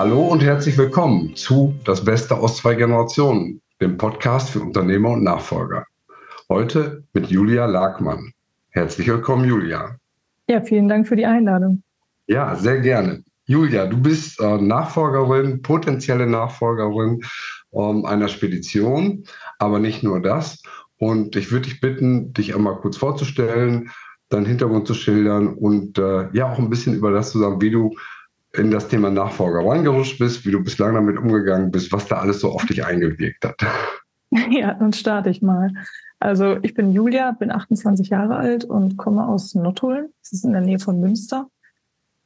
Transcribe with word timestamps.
Hallo 0.00 0.28
und 0.28 0.42
herzlich 0.42 0.78
willkommen 0.78 1.36
zu 1.36 1.74
Das 1.84 2.02
Beste 2.02 2.34
aus 2.34 2.56
zwei 2.56 2.74
Generationen, 2.74 3.60
dem 3.82 3.98
Podcast 3.98 4.48
für 4.48 4.60
Unternehmer 4.60 5.10
und 5.10 5.22
Nachfolger. 5.22 5.84
Heute 6.48 7.04
mit 7.12 7.26
Julia 7.26 7.66
Lagmann. 7.66 8.32
Herzlich 8.70 9.08
willkommen, 9.08 9.44
Julia. 9.44 9.98
Ja, 10.48 10.62
vielen 10.62 10.88
Dank 10.88 11.06
für 11.06 11.16
die 11.16 11.26
Einladung. 11.26 11.82
Ja, 12.28 12.56
sehr 12.56 12.80
gerne. 12.80 13.22
Julia, 13.44 13.84
du 13.84 13.98
bist 13.98 14.40
äh, 14.40 14.56
Nachfolgerin, 14.56 15.60
potenzielle 15.60 16.26
Nachfolgerin 16.26 17.20
ähm, 17.74 18.06
einer 18.06 18.28
Spedition, 18.28 19.24
aber 19.58 19.80
nicht 19.80 20.02
nur 20.02 20.22
das. 20.22 20.62
Und 20.96 21.36
ich 21.36 21.52
würde 21.52 21.68
dich 21.68 21.82
bitten, 21.82 22.32
dich 22.32 22.54
einmal 22.54 22.76
kurz 22.76 22.96
vorzustellen, 22.96 23.90
deinen 24.30 24.46
Hintergrund 24.46 24.86
zu 24.86 24.94
schildern 24.94 25.48
und 25.48 25.98
äh, 25.98 26.30
ja 26.32 26.50
auch 26.50 26.58
ein 26.58 26.70
bisschen 26.70 26.94
über 26.94 27.10
das 27.10 27.32
zu 27.32 27.38
sagen, 27.38 27.60
wie 27.60 27.70
du 27.70 27.94
in 28.52 28.70
das 28.70 28.88
Thema 28.88 29.10
Nachfolger 29.10 29.68
reingerutscht 29.68 30.18
bist, 30.18 30.44
wie 30.44 30.50
du 30.50 30.62
bislang 30.62 30.94
damit 30.94 31.18
umgegangen 31.18 31.70
bist, 31.70 31.92
was 31.92 32.06
da 32.08 32.18
alles 32.18 32.40
so 32.40 32.50
auf 32.50 32.64
dich 32.66 32.84
eingewirkt 32.84 33.44
hat. 33.44 33.56
Ja, 34.48 34.74
dann 34.74 34.92
starte 34.92 35.28
ich 35.28 35.42
mal. 35.42 35.72
Also 36.20 36.58
ich 36.62 36.74
bin 36.74 36.92
Julia, 36.92 37.32
bin 37.32 37.50
28 37.50 38.10
Jahre 38.10 38.36
alt 38.36 38.64
und 38.64 38.96
komme 38.96 39.26
aus 39.26 39.56
Nottuln. 39.56 40.10
Das 40.22 40.32
ist 40.32 40.44
in 40.44 40.52
der 40.52 40.60
Nähe 40.60 40.78
von 40.78 41.00
Münster. 41.00 41.48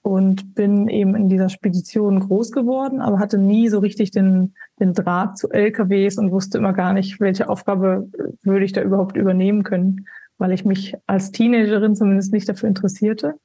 Und 0.03 0.55
bin 0.55 0.89
eben 0.89 1.15
in 1.15 1.31
dieser 1.31 1.49
Spedition 1.49 2.21
groß 2.21 2.53
geworden, 2.53 3.01
aber 3.01 3.21
hatte 3.21 3.39
nie 3.39 3.71
so 3.71 3.79
richtig 3.79 4.11
den, 4.11 4.53
den 4.79 4.93
Draht 4.93 5.39
zu 5.39 5.49
LKWs 5.49 6.19
und 6.19 6.31
wusste 6.31 6.59
immer 6.59 6.75
gar 6.75 6.93
nicht, 6.93 7.21
welche 7.21 7.49
Aufgabe 7.49 8.11
würde 8.43 8.67
ich 8.67 8.73
da 8.75 8.83
überhaupt 8.83 9.17
übernehmen 9.17 9.63
können, 9.63 10.07
weil 10.37 10.53
ich 10.53 10.67
mich 10.67 10.95
als 11.07 11.33
Teenagerin 11.33 11.97
zumindest 11.97 12.35
nicht 12.35 12.47
dafür 12.47 12.69
interessierte. 12.69 13.37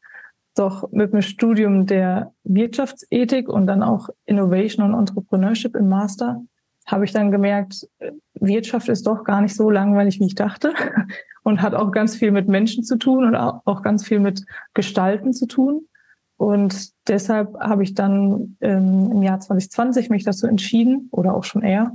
Doch 0.59 0.91
mit 0.91 1.13
dem 1.13 1.21
Studium 1.21 1.85
der 1.85 2.33
Wirtschaftsethik 2.43 3.47
und 3.47 3.65
dann 3.65 3.81
auch 3.81 4.09
Innovation 4.25 4.93
und 4.93 4.99
Entrepreneurship 4.99 5.73
im 5.73 5.87
Master 5.87 6.41
habe 6.85 7.05
ich 7.05 7.13
dann 7.13 7.31
gemerkt, 7.31 7.87
Wirtschaft 8.33 8.89
ist 8.89 9.07
doch 9.07 9.23
gar 9.23 9.39
nicht 9.39 9.55
so 9.55 9.69
langweilig, 9.69 10.19
wie 10.19 10.25
ich 10.25 10.35
dachte 10.35 10.73
und 11.43 11.61
hat 11.61 11.75
auch 11.75 11.93
ganz 11.93 12.17
viel 12.17 12.31
mit 12.31 12.49
Menschen 12.49 12.83
zu 12.83 12.97
tun 12.97 13.23
und 13.23 13.35
auch 13.37 13.81
ganz 13.83 14.05
viel 14.05 14.19
mit 14.19 14.43
Gestalten 14.73 15.31
zu 15.31 15.45
tun. 15.45 15.87
Und 16.35 16.89
deshalb 17.07 17.57
habe 17.57 17.83
ich 17.83 17.93
dann 17.93 18.57
ähm, 18.59 19.11
im 19.13 19.23
Jahr 19.23 19.39
2020 19.39 20.09
mich 20.09 20.25
dazu 20.25 20.45
entschieden, 20.45 21.07
oder 21.13 21.35
auch 21.35 21.45
schon 21.45 21.61
eher, 21.61 21.93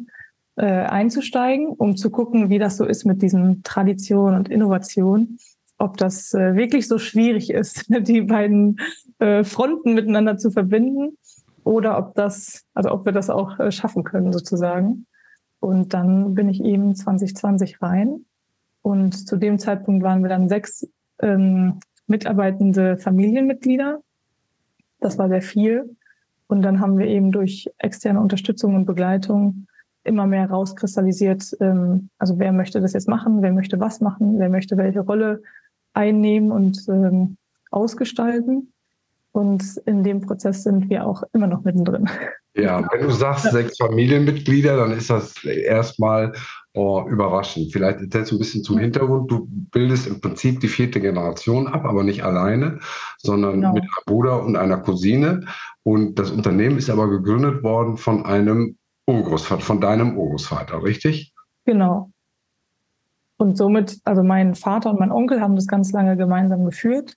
äh, 0.57 0.65
einzusteigen, 0.65 1.67
um 1.67 1.99
zu 1.99 2.09
gucken, 2.09 2.49
wie 2.49 2.59
das 2.59 2.79
so 2.79 2.87
ist 2.87 3.05
mit 3.05 3.21
diesen 3.21 3.63
Tradition 3.63 4.35
und 4.35 4.49
Innovation, 4.49 5.37
ob 5.79 5.97
das 5.97 6.33
äh, 6.35 6.55
wirklich 6.55 6.89
so 6.89 6.99
schwierig 6.99 7.51
ist, 7.51 7.87
die 7.89 8.23
beiden 8.23 8.81
äh, 9.19 9.45
Fronten 9.45 9.95
miteinander 9.95 10.37
zu 10.37 10.51
verbinden 10.51 11.17
oder 11.65 11.99
ob 11.99 12.15
das, 12.15 12.65
also 12.75 12.91
ob 12.93 13.05
wir 13.05 13.13
das 13.13 13.31
auch 13.31 13.59
äh, 13.59 13.73
schaffen 13.73 14.05
können 14.05 14.33
sozusagen. 14.33 15.07
Und 15.61 15.95
dann 15.95 16.35
bin 16.35 16.49
ich 16.49 16.63
eben 16.63 16.95
2020 16.95 17.81
rein. 17.81 18.27
Und 18.83 19.27
zu 19.27 19.39
dem 19.39 19.59
Zeitpunkt 19.59 20.05
waren 20.05 20.23
wir 20.23 20.29
dann 20.29 20.51
sechs 20.51 20.87
ähm, 21.21 21.81
mitarbeitende 22.07 22.99
Familienmitglieder. 22.99 24.03
Das 25.01 25.17
war 25.17 25.29
sehr 25.31 25.41
viel. 25.41 25.97
Und 26.49 26.61
dann 26.61 26.81
haben 26.81 26.99
wir 26.99 27.07
eben 27.07 27.33
durch 27.33 27.71
externe 27.79 28.21
Unterstützung 28.21 28.75
und 28.75 28.85
Begleitung 28.85 29.67
immer 30.05 30.27
mehr 30.27 30.49
rauskristallisiert, 30.49 31.57
ähm, 31.61 32.11
also 32.19 32.39
wer 32.39 32.53
möchte 32.53 32.81
das 32.81 32.93
jetzt 32.93 33.09
machen, 33.09 33.41
wer 33.41 33.53
möchte 33.53 33.81
was 33.81 34.01
machen, 34.01 34.39
wer 34.39 34.51
möchte 34.51 34.77
welche 34.77 35.01
Rolle 35.01 35.43
einnehmen 35.95 36.53
und 36.53 36.87
ähm, 36.89 37.37
ausgestalten. 37.71 38.73
Und 39.33 39.79
in 39.87 40.05
dem 40.05 40.21
Prozess 40.21 40.63
sind 40.63 40.89
wir 40.91 41.07
auch 41.07 41.25
immer 41.33 41.49
noch 41.49 41.65
mittendrin. 41.65 42.09
Ja, 42.57 42.87
wenn 42.93 43.03
du 43.03 43.11
sagst 43.11 43.51
sechs 43.51 43.79
Familienmitglieder, 43.79 44.77
dann 44.77 44.93
ist 44.93 45.11
das 45.11 45.43
erstmal 45.45 46.33
oh, 46.73 47.05
überraschend. 47.09 47.73
Vielleicht 47.73 48.01
erzählst 48.01 48.31
du 48.31 48.37
ein 48.37 48.39
bisschen 48.39 48.63
zum 48.63 48.79
Hintergrund. 48.79 49.29
Du 49.29 49.49
bildest 49.49 50.07
im 50.07 50.21
Prinzip 50.21 50.61
die 50.61 50.69
vierte 50.69 51.01
Generation 51.01 51.67
ab, 51.67 51.85
aber 51.85 52.05
nicht 52.05 52.23
alleine, 52.23 52.79
sondern 53.19 53.55
genau. 53.55 53.73
mit 53.73 53.83
einem 53.83 54.05
Bruder 54.07 54.41
und 54.45 54.55
einer 54.55 54.79
Cousine. 54.79 55.47
Und 55.83 56.19
das 56.21 56.31
Unternehmen 56.31 56.79
ist 56.79 56.89
aber 56.89 57.09
gegründet 57.09 57.65
worden 57.65 57.97
von 57.97 58.25
einem 58.25 58.77
Urgroßvater, 59.07 59.61
von 59.61 59.81
deinem 59.81 60.17
Urgroßvater, 60.17 60.85
richtig? 60.85 61.35
Genau. 61.65 62.13
Und 63.37 63.57
somit, 63.57 64.01
also 64.05 64.23
mein 64.23 64.55
Vater 64.55 64.91
und 64.91 65.01
mein 65.01 65.13
Onkel 65.13 65.41
haben 65.41 65.57
das 65.57 65.67
ganz 65.67 65.93
lange 65.93 66.17
gemeinsam 66.17 66.65
geführt. 66.65 67.17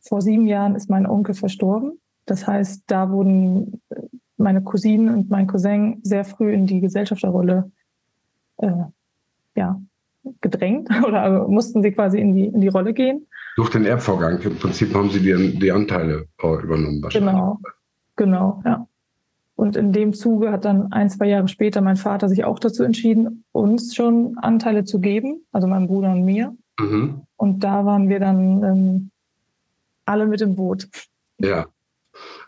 Vor 0.00 0.22
sieben 0.22 0.46
Jahren 0.46 0.76
ist 0.76 0.88
mein 0.88 1.06
Onkel 1.06 1.34
verstorben. 1.34 1.98
Das 2.24 2.46
heißt, 2.46 2.84
da 2.86 3.10
wurden 3.10 3.80
äh, 3.90 4.02
meine 4.36 4.62
Cousinen 4.62 5.12
und 5.12 5.30
mein 5.30 5.46
Cousin 5.46 6.00
sehr 6.02 6.24
früh 6.24 6.52
in 6.52 6.66
die 6.66 6.80
Gesellschafterrolle 6.80 7.70
äh, 8.58 8.70
ja, 9.54 9.80
gedrängt 10.40 10.88
oder 11.06 11.48
mussten 11.48 11.82
sie 11.82 11.92
quasi 11.92 12.20
in 12.20 12.34
die, 12.34 12.46
in 12.46 12.60
die 12.60 12.68
Rolle 12.68 12.92
gehen. 12.92 13.26
Durch 13.56 13.70
den 13.70 13.86
Erbvorgang 13.86 14.38
im 14.40 14.56
Prinzip 14.56 14.94
haben 14.94 15.10
sie 15.10 15.20
die, 15.20 15.58
die 15.58 15.72
Anteile 15.72 16.26
äh, 16.42 16.62
übernommen. 16.62 17.00
Genau, 17.10 17.58
genau, 18.14 18.62
ja. 18.64 18.86
Und 19.56 19.74
in 19.74 19.92
dem 19.92 20.12
Zuge 20.12 20.52
hat 20.52 20.66
dann 20.66 20.92
ein, 20.92 21.08
zwei 21.08 21.28
Jahre 21.28 21.48
später 21.48 21.80
mein 21.80 21.96
Vater 21.96 22.28
sich 22.28 22.44
auch 22.44 22.58
dazu 22.58 22.82
entschieden, 22.82 23.44
uns 23.52 23.94
schon 23.94 24.36
Anteile 24.38 24.84
zu 24.84 25.00
geben, 25.00 25.46
also 25.50 25.66
meinem 25.66 25.86
Bruder 25.86 26.12
und 26.12 26.24
mir. 26.24 26.54
Mhm. 26.78 27.22
Und 27.36 27.64
da 27.64 27.86
waren 27.86 28.08
wir 28.10 28.20
dann 28.20 28.62
ähm, 28.62 29.10
alle 30.04 30.26
mit 30.26 30.42
im 30.42 30.56
Boot. 30.56 30.88
Ja. 31.38 31.66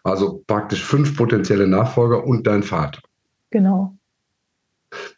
Also 0.04 0.42
praktisch 0.46 0.84
fünf 0.84 1.16
potenzielle 1.16 1.66
Nachfolger 1.66 2.24
und 2.24 2.46
dein 2.46 2.62
Vater. 2.62 3.00
Genau. 3.50 3.96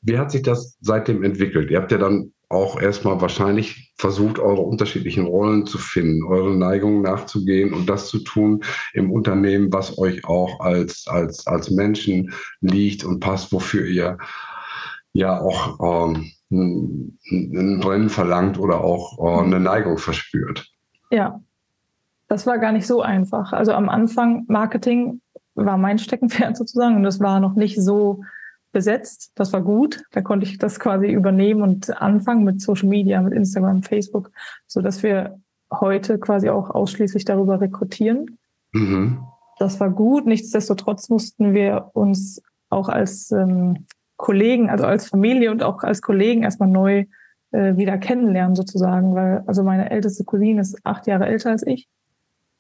Wie 0.03 0.19
hat 0.19 0.31
sich 0.31 0.43
das 0.43 0.77
seitdem 0.81 1.23
entwickelt? 1.23 1.71
Ihr 1.71 1.81
habt 1.81 1.93
ja 1.93 1.99
dann 1.99 2.33
auch 2.51 2.81
erstmal 2.81 3.21
wahrscheinlich 3.21 3.95
versucht, 3.97 4.41
eure 4.41 4.63
unterschiedlichen 4.63 5.25
Rollen 5.25 5.67
zu 5.67 5.79
finden, 5.79 6.25
eure 6.25 6.55
Neigungen 6.55 7.03
nachzugehen 7.03 7.73
und 7.73 7.89
das 7.89 8.09
zu 8.09 8.19
tun 8.19 8.65
im 8.93 9.13
Unternehmen, 9.13 9.73
was 9.73 9.99
euch 9.99 10.25
auch 10.25 10.59
als, 10.61 11.07
als, 11.07 11.47
als 11.47 11.71
Menschen 11.71 12.33
liegt 12.61 13.05
und 13.05 13.21
passt, 13.21 13.53
wofür 13.53 13.87
ihr 13.87 14.19
ja 15.13 15.41
auch 15.41 16.13
ähm, 16.13 16.33
ein 16.51 17.83
Rennen 17.85 18.11
verlangt 18.11 18.59
oder 18.59 18.81
auch 18.81 19.19
äh, 19.19 19.45
eine 19.45 19.61
Neigung 19.61 19.99
verspürt. 19.99 20.73
Ja, 21.11 21.41
das 22.27 22.47
war 22.47 22.59
gar 22.59 22.73
nicht 22.73 22.87
so 22.87 23.01
einfach. 23.01 23.53
Also 23.53 23.73
am 23.73 23.89
Anfang 23.89 24.45
Marketing 24.49 25.21
war 25.55 25.79
mein 25.79 26.01
Steckenpferd 26.01 26.57
sozusagen 26.57 26.97
und 26.97 27.05
das 27.05 27.21
war 27.21 27.39
noch 27.39 27.55
nicht 27.55 27.81
so 27.81 28.23
besetzt. 28.73 29.33
Das 29.35 29.53
war 29.53 29.63
gut. 29.63 30.03
Da 30.13 30.21
konnte 30.21 30.47
ich 30.47 30.59
das 30.59 30.79
quasi 30.79 31.09
übernehmen 31.09 31.63
und 31.63 32.01
anfangen 32.01 32.45
mit 32.45 32.61
Social 32.61 32.89
Media, 32.89 33.21
mit 33.21 33.33
Instagram, 33.33 33.83
Facebook, 33.83 34.31
so 34.67 34.81
dass 34.81 35.03
wir 35.03 35.41
heute 35.73 36.19
quasi 36.19 36.49
auch 36.49 36.71
ausschließlich 36.71 37.25
darüber 37.25 37.61
rekrutieren. 37.61 38.39
Mhm. 38.73 39.25
Das 39.59 39.79
war 39.81 39.91
gut. 39.91 40.27
Nichtsdestotrotz 40.27 41.09
mussten 41.09 41.55
wir 41.55 41.91
uns 41.93 42.43
auch 42.71 42.89
als 42.89 43.31
ähm, 43.31 43.87
Kollegen, 44.17 44.71
also 44.71 44.85
als 44.85 45.09
Familie 45.09 45.51
und 45.51 45.63
auch 45.63 45.83
als 45.83 46.03
Kollegen 46.03 46.43
erstmal 46.43 46.69
neu 46.69 47.07
äh, 47.53 47.77
wieder 47.77 47.99
kennenlernen 47.99 48.55
sozusagen, 48.55 49.15
weil 49.15 49.43
also 49.47 49.63
meine 49.63 49.91
älteste 49.91 50.25
Cousine 50.25 50.61
ist 50.61 50.79
acht 50.85 51.07
Jahre 51.07 51.27
älter 51.27 51.51
als 51.51 51.67
ich 51.67 51.89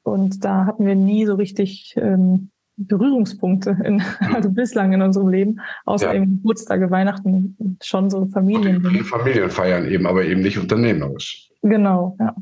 und 0.02 0.44
da 0.44 0.66
hatten 0.66 0.86
wir 0.86 0.94
nie 0.96 1.26
so 1.26 1.34
richtig 1.34 1.94
ähm, 1.96 2.50
Berührungspunkte, 2.86 3.76
in, 3.84 4.02
also 4.34 4.50
bislang 4.50 4.92
in 4.92 5.02
unserem 5.02 5.28
Leben, 5.28 5.60
außer 5.84 6.06
ja. 6.06 6.14
eben 6.14 6.36
Geburtstage, 6.36 6.90
Weihnachten, 6.90 7.78
schon 7.82 8.10
so 8.10 8.26
Familien. 8.26 8.82
Familienfeiern 9.04 9.86
eben, 9.86 10.06
aber 10.06 10.24
eben 10.24 10.40
nicht 10.40 10.58
unternehmerisch. 10.58 11.50
Genau, 11.62 12.16
ja. 12.18 12.34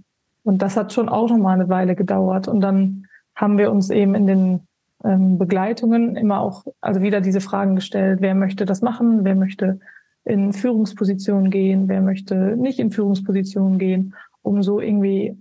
Und 0.44 0.62
das 0.62 0.76
hat 0.76 0.92
schon 0.92 1.08
auch 1.08 1.28
noch 1.28 1.36
mal 1.36 1.52
eine 1.52 1.68
Weile 1.68 1.94
gedauert. 1.94 2.48
Und 2.48 2.60
dann 2.60 3.06
haben 3.34 3.58
wir 3.58 3.70
uns 3.70 3.90
eben 3.90 4.14
in 4.14 4.26
den 4.26 4.60
ähm, 5.04 5.36
Begleitungen 5.38 6.16
immer 6.16 6.40
auch, 6.40 6.64
also 6.80 7.02
wieder 7.02 7.20
diese 7.20 7.40
Fragen 7.40 7.76
gestellt, 7.76 8.20
wer 8.22 8.34
möchte 8.34 8.64
das 8.64 8.80
machen, 8.80 9.24
wer 9.24 9.34
möchte 9.34 9.78
in 10.24 10.52
Führungspositionen 10.52 11.50
gehen, 11.50 11.88
wer 11.88 12.00
möchte 12.00 12.56
nicht 12.56 12.78
in 12.78 12.90
Führungspositionen 12.90 13.78
gehen, 13.78 14.14
um 14.42 14.62
so 14.62 14.80
irgendwie 14.80 15.36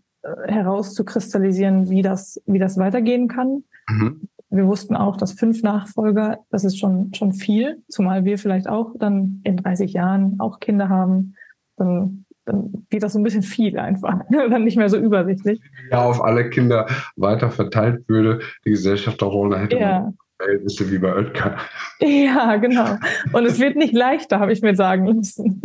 herauszukristallisieren, 0.46 1.90
wie 1.90 2.02
das, 2.02 2.42
wie 2.46 2.60
das 2.60 2.78
weitergehen 2.78 3.28
kann. 3.28 3.64
Mhm. 3.90 4.28
Wir 4.50 4.66
wussten 4.66 4.96
auch, 4.96 5.18
dass 5.18 5.34
fünf 5.34 5.62
Nachfolger, 5.62 6.40
das 6.50 6.64
ist 6.64 6.80
schon, 6.80 7.14
schon 7.14 7.34
viel, 7.34 7.84
zumal 7.90 8.24
wir 8.24 8.38
vielleicht 8.38 8.70
auch 8.70 8.94
dann 8.98 9.42
in 9.44 9.58
30 9.58 9.94
Jahren 9.94 10.40
auch 10.40 10.60
Kinder 10.60 10.88
haben, 10.88 11.36
dann, 11.76 12.26
dann 12.46 12.86
geht 12.90 13.04
das 13.04 13.14
so 13.14 13.20
ein 13.20 13.24
bisschen 13.24 13.44
viel 13.44 13.78
einfach, 13.78 14.22
dann 14.30 14.64
nicht 14.64 14.78
mehr 14.78 14.90
so 14.90 14.98
übersichtlich. 14.98 15.62
Ja, 15.92 16.04
auf 16.04 16.24
alle 16.24 16.50
Kinder 16.50 16.88
weiter 17.16 17.52
verteilt 17.52 18.08
würde, 18.08 18.40
die 18.66 18.72
Gesellschaft 18.72 19.22
auch 19.22 19.34
ohne 19.34 19.60
hätte 19.60 19.78
ja. 19.78 20.14
Verhältnisse 20.40 20.92
wie 20.92 21.00
bei 21.00 21.16
Oetker. 21.16 21.58
Ja, 22.00 22.58
genau. 22.58 22.98
Und 23.34 23.46
es 23.46 23.60
wird 23.60 23.76
nicht 23.76 23.94
leichter, 23.94 24.40
habe 24.40 24.54
ich 24.54 24.62
mir 24.62 24.76
sagen 24.76 25.08
lassen. 25.08 25.62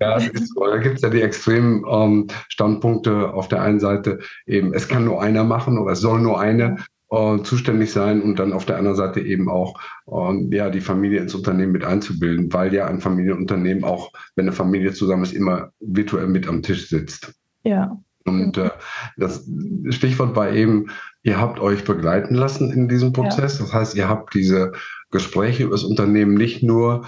Ja, 0.00 0.20
so. 0.20 0.66
da 0.66 0.76
gibt 0.78 0.96
es 0.96 1.02
ja 1.02 1.10
die 1.10 1.22
extremen 1.22 1.84
ähm, 1.90 2.28
Standpunkte 2.48 3.34
auf 3.34 3.48
der 3.48 3.62
einen 3.62 3.80
Seite 3.80 4.20
eben, 4.46 4.72
es 4.74 4.88
kann 4.88 5.04
nur 5.04 5.20
einer 5.20 5.44
machen 5.44 5.78
oder 5.78 5.92
es 5.92 6.00
soll 6.00 6.20
nur 6.20 6.40
eine 6.40 6.76
äh, 7.14 7.42
zuständig 7.42 7.92
sein 7.92 8.22
und 8.22 8.38
dann 8.38 8.52
auf 8.52 8.64
der 8.64 8.78
anderen 8.78 8.96
Seite 8.96 9.20
eben 9.20 9.48
auch 9.48 9.80
äh, 10.06 10.56
ja, 10.56 10.70
die 10.70 10.80
Familie 10.80 11.20
ins 11.20 11.34
Unternehmen 11.34 11.72
mit 11.72 11.84
einzubilden, 11.84 12.52
weil 12.52 12.74
ja 12.74 12.86
ein 12.86 13.00
Familienunternehmen 13.00 13.84
auch, 13.84 14.10
wenn 14.36 14.46
eine 14.46 14.52
Familie 14.52 14.92
zusammen 14.92 15.22
ist, 15.22 15.32
immer 15.32 15.70
virtuell 15.80 16.26
mit 16.26 16.48
am 16.48 16.62
Tisch 16.62 16.88
sitzt. 16.88 17.34
Ja. 17.62 17.98
Und 18.24 18.56
äh, 18.56 18.70
das 19.16 19.48
Stichwort 19.90 20.34
war 20.34 20.50
eben, 20.50 20.86
ihr 21.22 21.38
habt 21.38 21.60
euch 21.60 21.84
begleiten 21.84 22.34
lassen 22.34 22.72
in 22.72 22.88
diesem 22.88 23.12
Prozess. 23.12 23.58
Ja. 23.58 23.64
Das 23.64 23.74
heißt, 23.74 23.94
ihr 23.96 24.08
habt 24.08 24.34
diese 24.34 24.72
Gespräche 25.10 25.64
über 25.64 25.72
das 25.72 25.84
Unternehmen 25.84 26.34
nicht 26.34 26.62
nur 26.62 27.06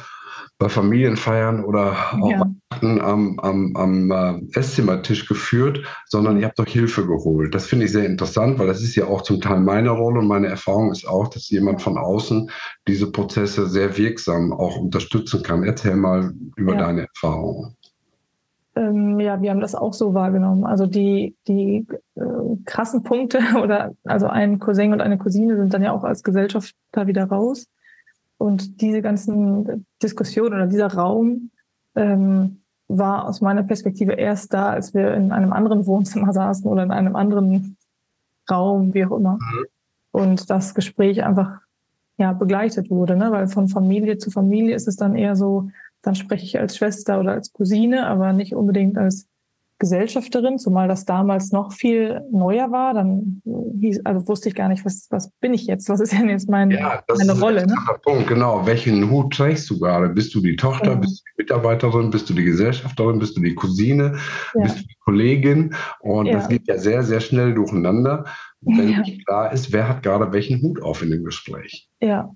bei 0.59 0.69
Familienfeiern 0.71 1.63
oder 1.65 1.95
auch 2.21 2.31
ja. 2.31 2.51
am, 2.81 3.39
am, 3.41 3.77
am 3.77 4.11
äh, 4.11 4.59
Esszimmertisch 4.59 5.29
geführt, 5.29 5.83
sondern 6.07 6.39
ihr 6.39 6.47
habt 6.47 6.59
euch 6.59 6.73
Hilfe 6.73 7.07
geholt. 7.07 7.55
Das 7.55 7.67
finde 7.67 7.85
ich 7.85 7.93
sehr 7.93 8.07
interessant, 8.07 8.59
weil 8.59 8.67
das 8.67 8.83
ist 8.83 8.97
ja 8.97 9.07
auch 9.07 9.23
zum 9.23 9.41
Teil 9.41 9.61
meine 9.61 9.91
Rolle 9.91 10.21
und 10.21 10.29
meine 10.29 10.47
Erfahrung 10.47 10.93
ist 10.93 11.07
auch, 11.07 11.29
dass 11.29 11.51
jemand 11.51 11.83
von 11.83 11.99
außen 11.99 12.51
diese 12.89 13.13
Prozesse 13.13 13.67
sehr 13.67 13.97
wirksam 13.99 14.53
auch 14.53 14.79
unterstützen 14.79 15.43
kann. 15.43 15.63
Erzähl 15.63 15.97
mal 15.97 16.33
über 16.57 16.73
ja. 16.73 16.79
deine 16.79 17.03
Erfahrungen. 17.03 17.77
Ähm, 18.77 19.21
ja, 19.21 19.41
wir 19.41 19.51
haben 19.51 19.61
das 19.61 19.75
auch 19.75 19.93
so 19.93 20.15
wahrgenommen. 20.15 20.65
Also 20.65 20.87
die, 20.87 21.35
die 21.49 21.87
äh, 22.15 22.21
krassen 22.65 23.03
Punkte 23.03 23.41
oder 23.63 23.93
also 24.05 24.27
ein 24.27 24.59
Cousin 24.59 24.95
und 24.95 25.03
eine 25.03 25.19
Cousine 25.19 25.57
sind 25.57 25.75
dann 25.75 25.83
ja 25.83 25.93
auch 25.93 26.05
als 26.05 26.23
Gesellschaft 26.23 26.75
da 26.93 27.07
wieder 27.07 27.25
raus. 27.25 27.67
Und 28.39 28.81
diese 28.81 29.03
ganzen 29.03 29.87
Diskussionen 30.03 30.55
oder 30.55 30.67
dieser 30.67 30.93
Raum 30.93 31.51
ähm, 31.95 32.63
war 32.89 33.27
aus 33.27 33.41
meiner 33.41 33.63
Perspektive 33.63 34.13
erst 34.13 34.53
da, 34.53 34.71
als 34.71 34.95
wir 34.95 35.15
in 35.15 35.33
einem 35.33 35.53
anderen 35.53 35.87
Wohnzimmer 35.87 36.33
saßen 36.33 36.71
oder 36.71 36.83
in 36.83 36.91
einem 36.91 37.17
anderen 37.17 37.77
Raum, 38.51 38.95
wie 38.95 39.05
auch 39.05 39.17
immer. 39.17 39.35
Mhm. 39.35 39.67
Und 40.13 40.51
das 40.51 40.75
Gespräch 40.75 41.25
einfach 41.25 41.61
ja 42.19 42.33
begleitet 42.33 42.91
wurde, 42.91 43.17
ne? 43.17 43.31
weil 43.33 43.49
von 43.49 43.69
Familie 43.69 44.19
zu 44.19 44.31
Familie 44.31 44.75
ist 44.75 44.89
es 44.89 44.97
dann 44.97 45.17
eher 45.17 45.37
so, 45.37 45.71
dann 46.03 46.15
spreche 46.15 46.45
ich 46.45 46.59
als 46.59 46.77
Schwester 46.77 47.21
oder 47.21 47.33
als 47.33 47.53
Cousine, 47.53 48.07
aber 48.07 48.33
nicht 48.33 48.55
unbedingt 48.55 48.97
als 48.97 49.27
Gesellschafterin, 49.79 50.59
zumal 50.59 50.89
das 50.89 51.05
damals 51.05 51.53
noch 51.53 51.73
viel 51.73 52.23
neuer 52.33 52.71
war. 52.71 52.95
Dann 52.95 53.43
hieß, 53.81 54.01
also 54.05 54.27
wusste 54.27 54.49
ich 54.49 54.55
gar 54.55 54.69
nicht, 54.69 54.85
was, 54.85 55.07
was 55.11 55.31
bin 55.41 55.53
ich 55.53 55.67
jetzt? 55.67 55.89
Was 55.89 56.01
ist 56.01 56.13
denn 56.13 56.29
jetzt 56.29 56.49
mein, 56.49 56.71
ja, 56.71 57.03
das 57.07 57.19
meine 57.19 57.33
ist 57.33 57.43
Rolle? 57.43 57.61
Ein 57.63 57.69
ne? 57.69 57.77
Punkt, 58.03 58.27
genau. 58.27 58.65
Welchen 58.67 59.11
Hut 59.11 59.35
trägst 59.35 59.69
du 59.69 59.79
gerade? 59.79 60.09
Bist 60.09 60.35
du 60.35 60.41
die 60.41 60.57
Tochter? 60.57 60.93
Ja. 60.93 60.95
Bist 60.97 61.21
du 61.21 61.25
die 61.25 61.43
Mitarbeiterin? 61.43 62.11
Bist 62.11 62.31
du 62.31 62.35
die 62.35 62.45
Gesellschafterin? 62.45 63.19
Bist 63.19 63.37
du 63.37 63.43
die 63.43 63.55
Cousine? 63.55 64.19
Ja. 64.55 64.63
Bist 64.63 64.79
du 64.79 64.83
die 64.83 64.97
Kollegin? 65.05 65.75
Und 66.01 66.33
das 66.33 66.49
geht 66.49 66.67
ja 66.69 66.79
sehr, 66.79 67.03
sehr 67.03 67.21
schnell 67.21 67.55
durcheinander, 67.55 68.25
wenn 68.63 69.01
nicht 69.01 69.27
klar 69.27 69.53
ist, 69.53 69.73
wer 69.73 69.89
hat 69.89 70.03
gerade 70.03 70.33
welchen 70.33 70.63
Hut 70.63 70.83
auf 70.83 71.03
in 71.03 71.11
dem 71.11 71.25
Gespräch. 71.25 71.89
Ja, 72.01 72.31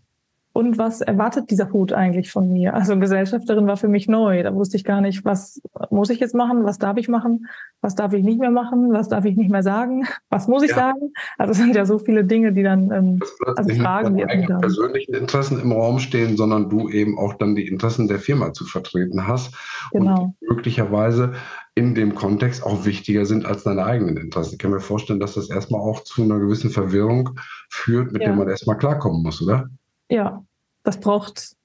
und 0.60 0.76
was 0.76 1.00
erwartet 1.00 1.50
dieser 1.50 1.72
Hut 1.72 1.94
eigentlich 1.94 2.30
von 2.30 2.52
mir? 2.52 2.74
Also 2.74 2.98
Gesellschafterin 2.98 3.66
war 3.66 3.78
für 3.78 3.88
mich 3.88 4.08
neu. 4.08 4.42
Da 4.42 4.54
wusste 4.54 4.76
ich 4.76 4.84
gar 4.84 5.00
nicht, 5.00 5.24
was 5.24 5.62
muss 5.90 6.10
ich 6.10 6.20
jetzt 6.20 6.34
machen, 6.34 6.64
was 6.64 6.78
darf 6.78 6.98
ich 6.98 7.08
machen, 7.08 7.46
was 7.80 7.94
darf 7.94 8.12
ich 8.12 8.22
nicht 8.22 8.38
mehr 8.38 8.50
machen, 8.50 8.92
was 8.92 9.08
darf 9.08 9.24
ich 9.24 9.36
nicht 9.36 9.50
mehr 9.50 9.62
sagen, 9.62 10.06
was 10.28 10.48
muss 10.48 10.62
ich 10.62 10.70
ja. 10.70 10.76
sagen. 10.76 11.12
Also 11.38 11.52
es 11.52 11.58
sind 11.58 11.74
ja 11.74 11.86
so 11.86 11.98
viele 11.98 12.24
Dinge, 12.24 12.52
die 12.52 12.62
dann 12.62 12.90
ähm, 12.90 13.20
also 13.56 13.74
Fragen, 13.74 14.18
die 14.18 14.24
nicht 14.24 14.48
persönlichen 14.60 15.14
Interessen 15.14 15.60
im 15.60 15.72
Raum 15.72 15.98
stehen, 15.98 16.36
sondern 16.36 16.68
du 16.68 16.90
eben 16.90 17.18
auch 17.18 17.34
dann 17.34 17.54
die 17.54 17.66
Interessen 17.66 18.06
der 18.06 18.18
Firma 18.18 18.52
zu 18.52 18.66
vertreten 18.66 19.26
hast 19.26 19.54
genau. 19.92 20.34
und 20.40 20.48
möglicherweise 20.48 21.32
in 21.74 21.94
dem 21.94 22.14
Kontext 22.14 22.64
auch 22.64 22.84
wichtiger 22.84 23.24
sind 23.24 23.46
als 23.46 23.62
deine 23.62 23.84
eigenen 23.84 24.18
Interessen. 24.18 24.54
Ich 24.54 24.58
kann 24.58 24.72
mir 24.72 24.80
vorstellen, 24.80 25.20
dass 25.20 25.34
das 25.34 25.48
erstmal 25.48 25.80
auch 25.80 26.04
zu 26.04 26.22
einer 26.22 26.38
gewissen 26.38 26.68
Verwirrung 26.70 27.30
führt, 27.70 28.12
mit 28.12 28.20
ja. 28.20 28.28
der 28.28 28.36
man 28.36 28.48
erstmal 28.48 28.76
klarkommen 28.76 29.22
muss, 29.22 29.40
oder? 29.40 29.70
Ja, 30.10 30.44
das 30.82 31.00
braucht 31.00 31.56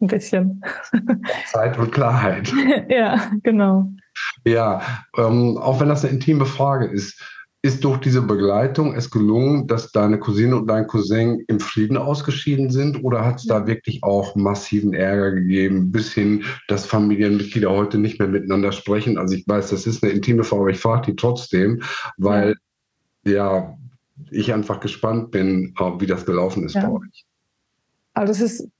ein 0.00 0.08
bisschen. 0.08 0.62
Zeit 1.50 1.78
und 1.78 1.92
Klarheit. 1.92 2.52
ja, 2.88 3.30
genau. 3.42 3.90
Ja, 4.44 4.82
ähm, 5.16 5.56
auch 5.58 5.80
wenn 5.80 5.88
das 5.88 6.04
eine 6.04 6.14
intime 6.14 6.46
Frage 6.46 6.86
ist, 6.86 7.20
ist 7.62 7.82
durch 7.82 7.98
diese 7.98 8.20
Begleitung 8.20 8.94
es 8.94 9.10
gelungen, 9.10 9.66
dass 9.66 9.90
deine 9.90 10.18
Cousine 10.18 10.56
und 10.56 10.66
dein 10.66 10.86
Cousin 10.86 11.42
im 11.48 11.60
Frieden 11.60 11.96
ausgeschieden 11.96 12.68
sind 12.68 13.02
oder 13.02 13.24
hat 13.24 13.36
es 13.36 13.46
da 13.46 13.66
wirklich 13.66 14.02
auch 14.02 14.36
massiven 14.36 14.92
Ärger 14.92 15.32
gegeben, 15.32 15.90
bis 15.90 16.12
hin, 16.12 16.44
dass 16.68 16.84
Familienmitglieder 16.84 17.70
heute 17.70 17.96
nicht 17.96 18.18
mehr 18.18 18.28
miteinander 18.28 18.70
sprechen? 18.70 19.16
Also 19.16 19.34
ich 19.34 19.48
weiß, 19.48 19.70
das 19.70 19.86
ist 19.86 20.04
eine 20.04 20.12
intime 20.12 20.44
Frage, 20.44 20.60
aber 20.60 20.70
ich 20.72 20.78
frage 20.78 21.12
die 21.12 21.16
trotzdem, 21.16 21.82
weil 22.18 22.54
ja, 23.24 23.32
ja 23.32 23.78
ich 24.30 24.52
einfach 24.52 24.80
gespannt 24.80 25.30
bin, 25.30 25.74
wie 25.98 26.06
das 26.06 26.26
gelaufen 26.26 26.64
ist 26.64 26.74
ja. 26.74 26.86
bei 26.86 26.92
euch. 26.92 27.24
Also 28.14 28.32
es 28.32 28.40
ist 28.40 28.70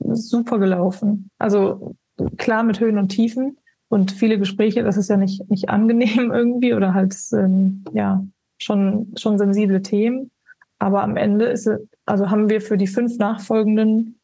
super 0.00 0.58
gelaufen. 0.58 1.30
Also 1.38 1.96
klar 2.36 2.62
mit 2.62 2.80
Höhen 2.80 2.98
und 2.98 3.08
Tiefen 3.08 3.58
und 3.88 4.12
viele 4.12 4.38
Gespräche, 4.38 4.82
das 4.82 4.96
ist 4.96 5.10
ja 5.10 5.16
nicht, 5.16 5.48
nicht 5.50 5.68
angenehm 5.68 6.30
irgendwie 6.32 6.74
oder 6.74 6.94
halt 6.94 7.16
ähm, 7.32 7.84
ja 7.92 8.24
schon, 8.58 9.12
schon 9.18 9.38
sensible 9.38 9.82
Themen. 9.82 10.30
Aber 10.78 11.02
am 11.02 11.16
Ende 11.16 11.46
ist 11.46 11.68
also 12.06 12.30
haben 12.30 12.50
wir 12.50 12.60
für 12.60 12.76
die 12.76 12.86
fünf 12.86 13.18
nachfolgenden 13.18 14.18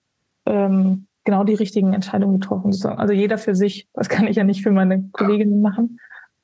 ähm, 0.47 1.07
genau 1.25 1.45
die 1.45 1.55
richtigen 1.55 1.93
Entscheidungen 1.93 2.41
getroffen. 2.41 2.73
Sozusagen. 2.73 2.99
Also 2.99 3.13
jeder 3.13 3.39
für 3.39 3.55
sich. 3.55 3.89
Das 3.95 4.09
kann 4.09 4.27
ich 4.27 4.37
ja 4.37 4.45
nicht 4.45 4.63
für 4.63 4.71
meine 4.71 5.09
Kolleginnen 5.13 5.63
machen. 5.63 5.99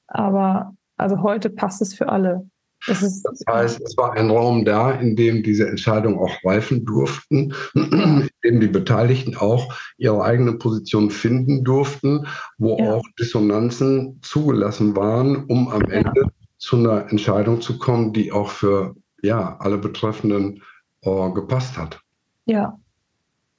Aber 0.07 0.75
also 0.97 1.23
heute 1.23 1.51
passt 1.51 1.83
es 1.83 1.95
für 1.95 2.09
alle. 2.09 2.49
Das, 2.87 3.23
das 3.23 3.43
heißt, 3.49 3.81
es 3.81 3.97
war 3.97 4.13
ein 4.13 4.31
Raum 4.31 4.65
da, 4.65 4.93
in 4.93 5.17
dem 5.17 5.43
diese 5.43 5.69
Entscheidungen 5.69 6.19
auch 6.19 6.33
reifen 6.45 6.85
durften, 6.85 7.55
in 7.75 8.29
dem 8.45 8.61
die 8.61 8.69
Beteiligten 8.69 9.37
auch 9.37 9.75
ihre 9.99 10.23
eigene 10.23 10.55
Position 10.55 11.11
finden 11.11 11.65
durften, 11.65 12.27
wo 12.59 12.79
ja. 12.79 12.95
auch 12.95 13.05
Dissonanzen 13.19 14.19
zugelassen 14.23 14.97
waren, 14.97 15.45
um 15.47 15.69
am 15.69 15.83
ja. 15.83 15.99
Ende 15.99 16.31
zu 16.59 16.77
einer 16.77 17.11
Entscheidung 17.11 17.61
zu 17.61 17.79
kommen, 17.79 18.13
die 18.13 18.33
auch 18.33 18.49
für 18.49 18.95
ja, 19.23 19.57
alle 19.59 19.79
Betreffenden 19.79 20.63
äh, 21.03 21.31
gepasst 21.33 21.77
hat. 21.77 22.01
Ja, 22.47 22.79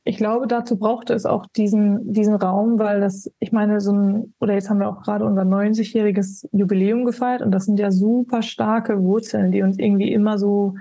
ich 0.07 0.17
glaube, 0.17 0.47
dazu 0.47 0.77
brauchte 0.77 1.13
es 1.13 1.25
auch 1.25 1.45
diesen, 1.47 2.13
diesen 2.13 2.35
Raum, 2.35 2.79
weil 2.79 3.01
das, 3.01 3.29
ich 3.39 3.51
meine, 3.51 3.81
so 3.81 3.91
ein, 3.91 4.33
oder 4.39 4.53
jetzt 4.53 4.69
haben 4.69 4.79
wir 4.79 4.87
auch 4.87 5.01
gerade 5.01 5.25
unser 5.25 5.41
90-jähriges 5.41 6.47
Jubiläum 6.53 7.03
gefeiert 7.03 7.41
und 7.41 7.51
das 7.51 7.65
sind 7.65 7.77
ja 7.77 7.91
super 7.91 8.41
starke 8.41 9.03
Wurzeln, 9.03 9.51
die 9.51 9.61
uns 9.61 9.77
irgendwie 9.77 10.13
immer 10.13 10.39
so 10.39 10.75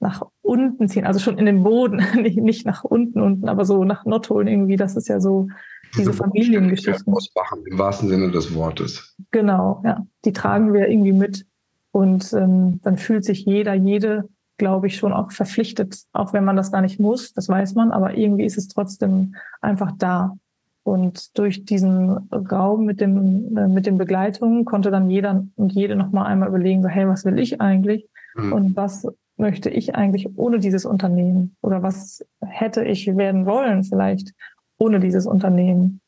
nach 0.00 0.22
unten 0.40 0.88
ziehen, 0.88 1.04
also 1.04 1.20
schon 1.20 1.38
in 1.38 1.44
den 1.44 1.62
Boden, 1.62 2.02
nicht, 2.22 2.38
nicht 2.38 2.66
nach 2.66 2.84
unten 2.84 3.20
unten, 3.20 3.48
aber 3.48 3.66
so 3.66 3.84
nach 3.84 4.06
Nordholen 4.06 4.48
irgendwie, 4.48 4.76
das 4.76 4.96
ist 4.96 5.08
ja 5.08 5.20
so 5.20 5.46
diese, 5.92 6.10
diese 6.10 6.12
Familiengeschichten. 6.14 7.12
Ausmachen, 7.12 7.62
im 7.70 7.78
wahrsten 7.78 8.08
Sinne 8.08 8.30
des 8.30 8.54
Wortes. 8.54 9.14
Genau, 9.30 9.82
ja. 9.84 10.06
Die 10.24 10.32
tragen 10.32 10.72
wir 10.72 10.88
irgendwie 10.88 11.12
mit 11.12 11.46
und 11.92 12.32
ähm, 12.32 12.80
dann 12.82 12.96
fühlt 12.96 13.24
sich 13.24 13.44
jeder, 13.44 13.74
jede 13.74 14.28
glaube 14.56 14.86
ich, 14.86 14.96
schon 14.96 15.12
auch 15.12 15.32
verpflichtet, 15.32 16.02
auch 16.12 16.32
wenn 16.32 16.44
man 16.44 16.56
das 16.56 16.72
gar 16.72 16.80
nicht 16.80 17.00
muss, 17.00 17.32
das 17.32 17.48
weiß 17.48 17.74
man, 17.74 17.90
aber 17.90 18.16
irgendwie 18.16 18.44
ist 18.44 18.58
es 18.58 18.68
trotzdem 18.68 19.34
einfach 19.60 19.92
da. 19.98 20.36
Und 20.84 21.36
durch 21.38 21.64
diesen 21.64 22.28
Raum 22.30 22.84
mit 22.84 23.00
dem, 23.00 23.56
äh, 23.56 23.68
mit 23.68 23.86
den 23.86 23.96
Begleitungen 23.96 24.64
konnte 24.66 24.90
dann 24.90 25.08
jeder 25.08 25.44
und 25.56 25.72
jede 25.72 25.96
nochmal 25.96 26.26
einmal 26.26 26.48
überlegen, 26.48 26.82
so, 26.82 26.88
hey, 26.88 27.08
was 27.08 27.24
will 27.24 27.38
ich 27.38 27.60
eigentlich? 27.60 28.06
Mhm. 28.34 28.52
Und 28.52 28.76
was 28.76 29.08
möchte 29.36 29.70
ich 29.70 29.94
eigentlich 29.94 30.28
ohne 30.36 30.58
dieses 30.58 30.84
Unternehmen? 30.84 31.56
Oder 31.62 31.82
was 31.82 32.24
hätte 32.40 32.84
ich 32.84 33.06
werden 33.16 33.46
wollen 33.46 33.82
vielleicht 33.82 34.32
ohne 34.78 35.00
dieses 35.00 35.26
Unternehmen? 35.26 36.00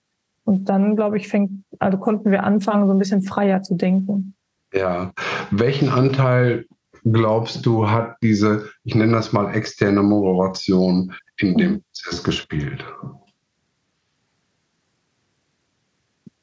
Und 0.44 0.68
dann, 0.68 0.94
glaube 0.94 1.16
ich, 1.16 1.28
fängt, 1.28 1.64
also 1.78 1.98
konnten 1.98 2.30
wir 2.30 2.44
anfangen, 2.44 2.86
so 2.86 2.92
ein 2.92 2.98
bisschen 2.98 3.22
freier 3.22 3.62
zu 3.62 3.74
denken. 3.74 4.34
Ja. 4.72 5.12
Welchen 5.50 5.88
Anteil 5.88 6.66
glaubst 7.12 7.64
du, 7.64 7.88
hat 7.88 8.16
diese, 8.22 8.68
ich 8.84 8.94
nenne 8.94 9.12
das 9.12 9.32
mal 9.32 9.54
externe 9.54 10.02
Moderation 10.02 11.14
in 11.38 11.56
dem. 11.56 11.82
Prozess 11.82 12.22
gespielt? 12.22 12.84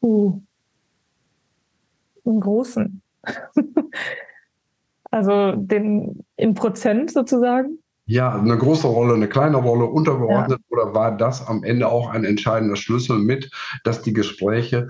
Uh, 0.02 0.42
einen 2.26 2.40
großen. 2.40 3.02
also 5.12 5.54
den 5.56 6.26
in 6.36 6.54
Prozent 6.54 7.12
sozusagen. 7.12 7.80
Ja, 8.06 8.38
eine 8.38 8.58
große 8.58 8.88
Rolle, 8.88 9.14
eine 9.14 9.30
kleine 9.30 9.58
Rolle, 9.58 9.86
untergeordnet 9.86 10.60
ja. 10.60 10.66
oder 10.78 10.94
war 10.94 11.16
das 11.16 11.48
am 11.48 11.64
Ende 11.64 11.88
auch 11.88 12.10
ein 12.10 12.26
entscheidender 12.26 12.76
Schlüssel 12.76 13.18
mit, 13.18 13.50
dass 13.86 14.02
die 14.02 14.12
Gespräche 14.12 14.90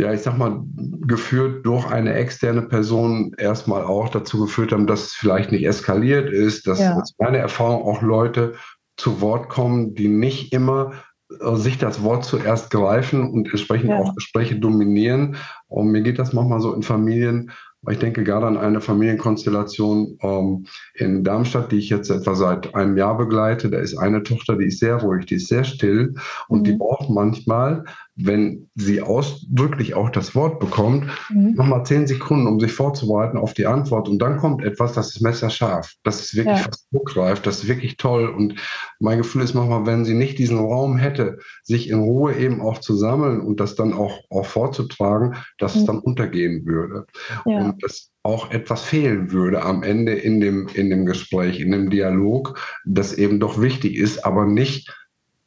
ja, 0.00 0.12
ich 0.12 0.22
sag 0.22 0.38
mal, 0.38 0.62
geführt 1.06 1.66
durch 1.66 1.86
eine 1.90 2.14
externe 2.14 2.62
Person 2.62 3.34
erstmal 3.36 3.82
auch 3.82 4.08
dazu 4.08 4.40
geführt 4.40 4.72
haben, 4.72 4.86
dass 4.86 5.02
es 5.04 5.12
vielleicht 5.12 5.52
nicht 5.52 5.66
eskaliert 5.66 6.30
ist, 6.30 6.66
dass 6.66 6.80
ja. 6.80 7.02
meine 7.18 7.38
Erfahrung 7.38 7.82
auch 7.82 8.00
Leute 8.00 8.54
zu 8.96 9.20
Wort 9.20 9.48
kommen, 9.48 9.94
die 9.94 10.08
nicht 10.08 10.52
immer 10.52 10.92
äh, 11.40 11.56
sich 11.56 11.78
das 11.78 12.02
Wort 12.02 12.24
zuerst 12.24 12.70
greifen 12.70 13.30
und 13.30 13.48
entsprechend 13.48 13.90
ja. 13.90 13.98
auch 13.98 14.14
Gespräche 14.14 14.58
dominieren. 14.58 15.36
Und 15.68 15.90
mir 15.90 16.00
geht 16.00 16.18
das 16.18 16.32
manchmal 16.32 16.60
so 16.60 16.74
in 16.74 16.82
Familien 16.82 17.50
Ich 17.90 17.98
denke 17.98 18.24
gerade 18.24 18.46
an 18.46 18.56
eine 18.56 18.80
Familienkonstellation 18.80 20.18
ähm, 20.22 20.66
in 20.94 21.24
Darmstadt, 21.24 21.72
die 21.72 21.78
ich 21.78 21.90
jetzt 21.90 22.10
etwa 22.10 22.34
seit 22.34 22.74
einem 22.74 22.96
Jahr 22.96 23.16
begleite. 23.16 23.70
Da 23.70 23.78
ist 23.78 23.96
eine 23.96 24.22
Tochter, 24.22 24.56
die 24.56 24.66
ist 24.66 24.80
sehr 24.80 24.96
ruhig, 24.96 25.26
die 25.26 25.36
ist 25.36 25.48
sehr 25.48 25.64
still 25.64 26.14
und 26.48 26.60
mhm. 26.60 26.64
die 26.64 26.72
braucht 26.72 27.10
manchmal 27.10 27.84
wenn 28.24 28.68
sie 28.74 29.00
ausdrücklich 29.00 29.94
auch 29.94 30.10
das 30.10 30.34
Wort 30.34 30.60
bekommt, 30.60 31.06
mhm. 31.28 31.54
nochmal 31.54 31.84
zehn 31.84 32.06
Sekunden, 32.06 32.46
um 32.46 32.60
sich 32.60 32.72
vorzubereiten 32.72 33.38
auf 33.38 33.54
die 33.54 33.66
Antwort. 33.66 34.08
Und 34.08 34.18
dann 34.20 34.38
kommt 34.38 34.62
etwas, 34.62 34.92
das 34.92 35.14
ist 35.14 35.20
messerscharf. 35.20 35.92
Das 36.02 36.20
ist 36.20 36.34
wirklich 36.34 36.58
ja. 36.58 36.64
fast 36.64 36.86
hochgreift. 36.92 37.46
Das 37.46 37.62
ist 37.62 37.68
wirklich 37.68 37.96
toll. 37.96 38.28
Und 38.28 38.54
mein 38.98 39.18
Gefühl 39.18 39.42
ist 39.42 39.54
manchmal, 39.54 39.86
wenn 39.86 40.04
sie 40.04 40.14
nicht 40.14 40.38
diesen 40.38 40.58
Raum 40.58 40.96
hätte, 40.96 41.38
sich 41.62 41.88
in 41.88 42.00
Ruhe 42.00 42.34
eben 42.34 42.60
auch 42.60 42.78
zu 42.78 42.94
sammeln 42.94 43.40
und 43.40 43.60
das 43.60 43.74
dann 43.74 43.92
auch, 43.92 44.20
auch 44.30 44.46
vorzutragen, 44.46 45.36
dass 45.58 45.74
mhm. 45.74 45.80
es 45.80 45.86
dann 45.86 45.98
untergehen 45.98 46.66
würde. 46.66 47.06
Ja. 47.46 47.58
Und 47.58 47.82
das 47.82 48.10
auch 48.22 48.50
etwas 48.50 48.82
fehlen 48.82 49.32
würde 49.32 49.62
am 49.62 49.82
Ende 49.82 50.12
in 50.12 50.40
dem, 50.40 50.68
in 50.68 50.90
dem 50.90 51.06
Gespräch, 51.06 51.60
in 51.60 51.72
dem 51.72 51.90
Dialog, 51.90 52.58
das 52.84 53.14
eben 53.14 53.40
doch 53.40 53.60
wichtig 53.60 53.96
ist, 53.96 54.24
aber 54.24 54.44
nicht, 54.44 54.94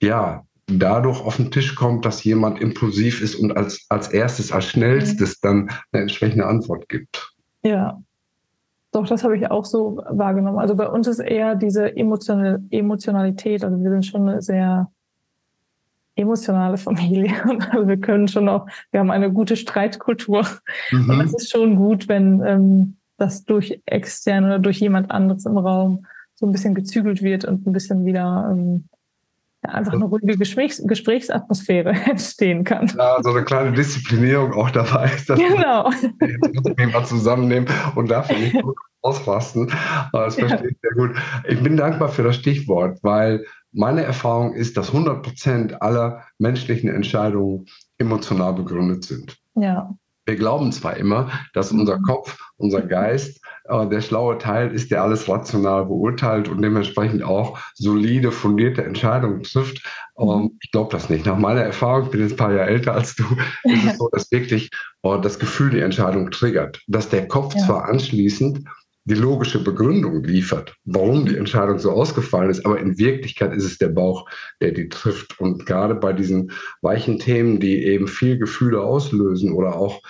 ja, 0.02 0.46
dadurch 0.80 1.22
auf 1.22 1.38
den 1.38 1.52
Tisch 1.52 1.76
kommt, 1.76 2.06
dass 2.06 2.24
jemand 2.24 2.62
impulsiv 2.62 3.22
ist 3.22 3.36
und 3.36 3.56
als, 3.56 3.86
als 3.90 4.10
erstes, 4.10 4.52
als 4.52 4.66
schnellstes 4.66 5.40
dann 5.40 5.70
eine 5.92 6.04
entsprechende 6.04 6.46
Antwort 6.46 6.90
gibt. 6.90 7.34
Ja, 7.64 8.02
doch, 8.94 9.08
das 9.08 9.24
habe 9.24 9.36
ich 9.36 9.50
auch 9.50 9.66
so 9.66 10.04
wahrgenommen. 10.10 10.60
Also 10.60 10.76
bei 10.76 10.88
uns 10.88 11.08
ist 11.08 11.20
eher 11.20 11.56
diese 11.56 11.96
Emotional 11.96 12.62
Emotionalität, 12.70 13.64
also 13.64 13.82
wir 13.82 13.90
sind 13.90 14.06
schon 14.06 14.30
eine 14.30 14.42
sehr 14.42 14.92
emotionale 16.16 16.78
Familie. 16.78 17.34
Also 17.72 17.88
wir 17.88 17.98
können 17.98 18.28
schon 18.28 18.48
auch, 18.48 18.68
wir 18.92 19.00
haben 19.00 19.10
eine 19.10 19.32
gute 19.32 19.56
Streitkultur. 19.56 20.46
Mhm. 20.92 21.10
Und 21.10 21.22
es 21.22 21.34
ist 21.34 21.52
schon 21.52 21.76
gut, 21.76 22.08
wenn 22.08 22.42
ähm, 22.46 22.98
das 23.18 23.46
durch 23.46 23.82
extern 23.86 24.46
oder 24.46 24.60
durch 24.60 24.80
jemand 24.80 25.10
anderes 25.10 25.46
im 25.46 25.58
Raum 25.58 26.06
so 26.36 26.46
ein 26.46 26.52
bisschen 26.52 26.76
gezügelt 26.76 27.24
wird 27.24 27.46
und 27.46 27.66
ein 27.66 27.74
bisschen 27.74 28.06
wieder 28.06 28.50
ähm, 28.52 28.86
einfach 29.64 29.94
eine 29.94 30.06
ruhige 30.06 30.38
Gesprächs 30.38 30.82
Gesprächsatmosphäre 30.86 31.90
entstehen 32.10 32.64
kann. 32.64 32.92
Ja, 32.98 33.22
so 33.22 33.32
eine 33.32 33.44
kleine 33.44 33.72
Disziplinierung 33.74 34.54
auch 34.54 34.70
dabei 34.72 35.12
ist. 35.16 35.30
Dass 35.30 35.40
genau. 35.40 35.90
Wir 36.78 36.88
mal 36.88 37.06
zusammennehmen 37.06 37.68
und 37.96 38.10
dafür 38.10 38.38
nicht 38.38 38.58
ausrasten. 39.02 39.72
Das 40.12 40.36
verstehe 40.36 40.66
ja. 40.66 40.72
ich 40.72 40.78
sehr 40.82 40.92
gut. 40.96 41.18
Ich 41.48 41.62
bin 41.62 41.78
dankbar 41.78 42.10
für 42.10 42.24
das 42.24 42.36
Stichwort, 42.36 43.00
weil 43.02 43.46
meine 43.72 44.04
Erfahrung 44.04 44.54
ist, 44.54 44.78
dass 44.78 44.90
100 44.90 45.24
Prozent 45.24 45.82
aller 45.82 46.24
menschlichen 46.38 46.90
Entscheidungen 46.90 47.66
emotional 47.98 48.54
begründet 48.54 49.06
sind. 49.06 49.38
Ja. 49.56 49.94
Wir 50.26 50.36
glauben 50.38 50.72
zwar 50.72 50.96
immer, 50.96 51.30
dass 51.54 51.72
unser. 51.72 52.00
Kopf, 52.00 52.38
unser 52.56 52.82
Geist 52.82 53.43
äh, 53.66 53.88
der 53.88 54.02
schlaue 54.02 54.38
Teil 54.38 54.72
ist, 54.72 54.92
der 54.92 55.04
alles 55.04 55.28
rational 55.30 55.86
beurteilt 55.86 56.50
und 56.50 56.62
dementsprechend 56.62 57.24
auch 57.24 57.60
solide, 57.76 58.32
fundierte 58.32 58.84
Entscheidungen 58.84 59.44
trifft. 59.44 59.84
Ähm, 60.18 60.58
ich 60.62 60.72
glaube 60.72 60.92
das 60.92 61.10
nicht. 61.10 61.26
Nach 61.26 61.38
meiner 61.38 61.62
Erfahrung, 61.62 62.06
ich 62.06 62.10
bin 62.12 62.22
jetzt 62.22 62.34
ein 62.34 62.38
paar 62.38 62.54
Jahre 62.54 62.70
älter 62.70 62.94
als 62.94 63.16
du, 63.16 63.24
ist 63.64 63.86
es 63.86 63.98
so, 63.98 64.10
dass 64.12 64.32
wirklich 64.32 64.70
äh, 65.04 65.20
das 65.22 65.40
Gefühl 65.40 65.72
die 65.72 65.80
Entscheidung 65.80 66.32
triggert. 66.32 66.82
Dass 66.88 67.10
der 67.10 67.28
Kopf 67.28 67.56
ja. 67.56 67.66
zwar 67.66 67.86
anschließend 67.86 68.66
die 69.06 69.16
logische 69.16 69.62
Begründung 69.62 70.24
liefert, 70.24 70.76
warum 70.86 71.26
die 71.26 71.36
Entscheidung 71.36 71.78
so 71.78 71.92
ausgefallen 71.92 72.50
ist. 72.50 72.66
Aber 72.66 72.80
in 72.80 72.98
Wirklichkeit 72.98 73.54
ist 73.54 73.66
es 73.66 73.78
der 73.78 73.90
Bauch, 73.90 74.30
der 74.62 74.72
die 74.72 74.88
trifft. 74.88 75.40
Und 75.42 75.66
gerade 75.66 75.96
bei 75.96 76.14
diesen 76.14 76.52
weichen 76.82 77.20
Themen, 77.20 77.60
die 77.60 77.84
eben 77.84 78.08
viel 78.08 78.38
Gefühle 78.38 78.82
auslösen 78.82 79.52
oder 79.52 79.76
auch 79.76 80.02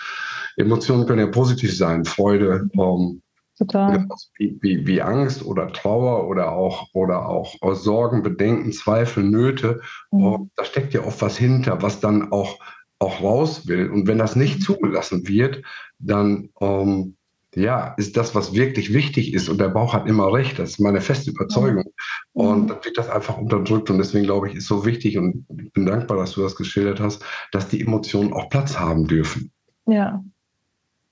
Emotionen 0.57 1.07
können 1.07 1.25
ja 1.25 1.27
positiv 1.27 1.75
sein, 1.75 2.05
Freude, 2.05 2.69
ähm, 2.77 3.22
Total. 3.65 4.07
Wie, 4.37 4.57
wie, 4.61 4.87
wie, 4.87 5.01
Angst 5.01 5.45
oder 5.45 5.71
Trauer 5.71 6.27
oder 6.27 6.51
auch, 6.51 6.89
oder 6.93 7.29
auch 7.29 7.55
Sorgen, 7.73 8.21
Bedenken, 8.21 8.73
Zweifel, 8.73 9.23
Nöte. 9.23 9.81
Mhm. 10.11 10.23
Oh, 10.23 10.47
da 10.55 10.65
steckt 10.65 10.93
ja 10.93 11.03
oft 11.03 11.21
was 11.21 11.37
hinter, 11.37 11.81
was 11.81 12.01
dann 12.01 12.31
auch, 12.31 12.59
auch 12.99 13.21
raus 13.21 13.67
will. 13.67 13.89
Und 13.89 14.07
wenn 14.07 14.17
das 14.17 14.35
nicht 14.35 14.61
zugelassen 14.61 15.27
wird, 15.27 15.63
dann 15.99 16.49
ähm, 16.59 17.15
ja, 17.55 17.93
ist 17.97 18.17
das, 18.17 18.35
was 18.35 18.53
wirklich 18.53 18.93
wichtig 18.93 19.33
ist. 19.33 19.47
Und 19.47 19.59
der 19.59 19.69
Bauch 19.69 19.93
hat 19.93 20.07
immer 20.07 20.33
recht. 20.33 20.59
Das 20.59 20.71
ist 20.71 20.79
meine 20.79 21.01
feste 21.01 21.31
Überzeugung. 21.31 21.85
Mhm. 22.33 22.41
Und 22.41 22.67
dann 22.69 22.83
wird 22.83 22.97
das 22.97 23.09
einfach 23.09 23.37
unterdrückt. 23.37 23.89
Und 23.89 23.97
deswegen 23.97 24.25
glaube 24.25 24.49
ich, 24.49 24.55
ist 24.55 24.67
so 24.67 24.85
wichtig 24.85 25.17
und 25.17 25.45
ich 25.57 25.71
bin 25.71 25.85
dankbar, 25.85 26.17
dass 26.17 26.33
du 26.33 26.41
das 26.41 26.55
geschildert 26.55 26.99
hast, 26.99 27.23
dass 27.51 27.69
die 27.69 27.81
Emotionen 27.81 28.33
auch 28.33 28.49
Platz 28.49 28.77
haben 28.77 29.07
dürfen. 29.07 29.51
Ja. 29.85 30.23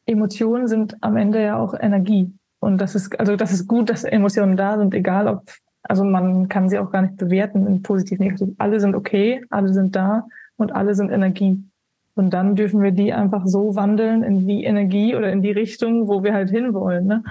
Emotionen 0.06 0.68
sind 0.68 0.98
am 1.02 1.16
Ende 1.16 1.42
ja 1.42 1.60
auch 1.60 1.74
Energie. 1.80 2.32
Und 2.62 2.78
das 2.78 2.94
ist, 2.94 3.20
also 3.20 3.36
das 3.36 3.52
ist 3.52 3.68
gut, 3.68 3.90
dass 3.90 4.04
Emotionen 4.04 4.56
da 4.56 4.78
sind, 4.78 4.94
egal 4.94 5.28
ob, 5.28 5.50
also 5.82 6.04
man 6.04 6.48
kann 6.48 6.70
sie 6.70 6.78
auch 6.78 6.92
gar 6.92 7.02
nicht 7.02 7.18
bewerten 7.18 7.66
in 7.66 7.82
positiv, 7.82 8.20
negativ. 8.20 8.50
Alle 8.60 8.80
sind 8.80 8.96
okay, 8.96 9.44
alle 9.50 9.74
sind 9.74 9.96
da 9.96 10.28
und 10.58 10.72
alle 10.72 10.94
sind 10.94 11.10
Energie. 11.10 11.60
Und 12.14 12.30
dann 12.30 12.56
dürfen 12.56 12.84
wir 12.84 12.92
die 12.92 13.14
einfach 13.14 13.48
so 13.48 13.76
wandeln 13.76 14.22
in 14.22 14.48
die 14.48 14.64
Energie 14.64 15.16
oder 15.16 15.32
in 15.32 15.42
die 15.42 15.52
Richtung, 15.52 16.08
wo 16.08 16.24
wir 16.24 16.36
halt 16.36 16.52
hinwollen, 16.52 17.08
ne? 17.08 17.24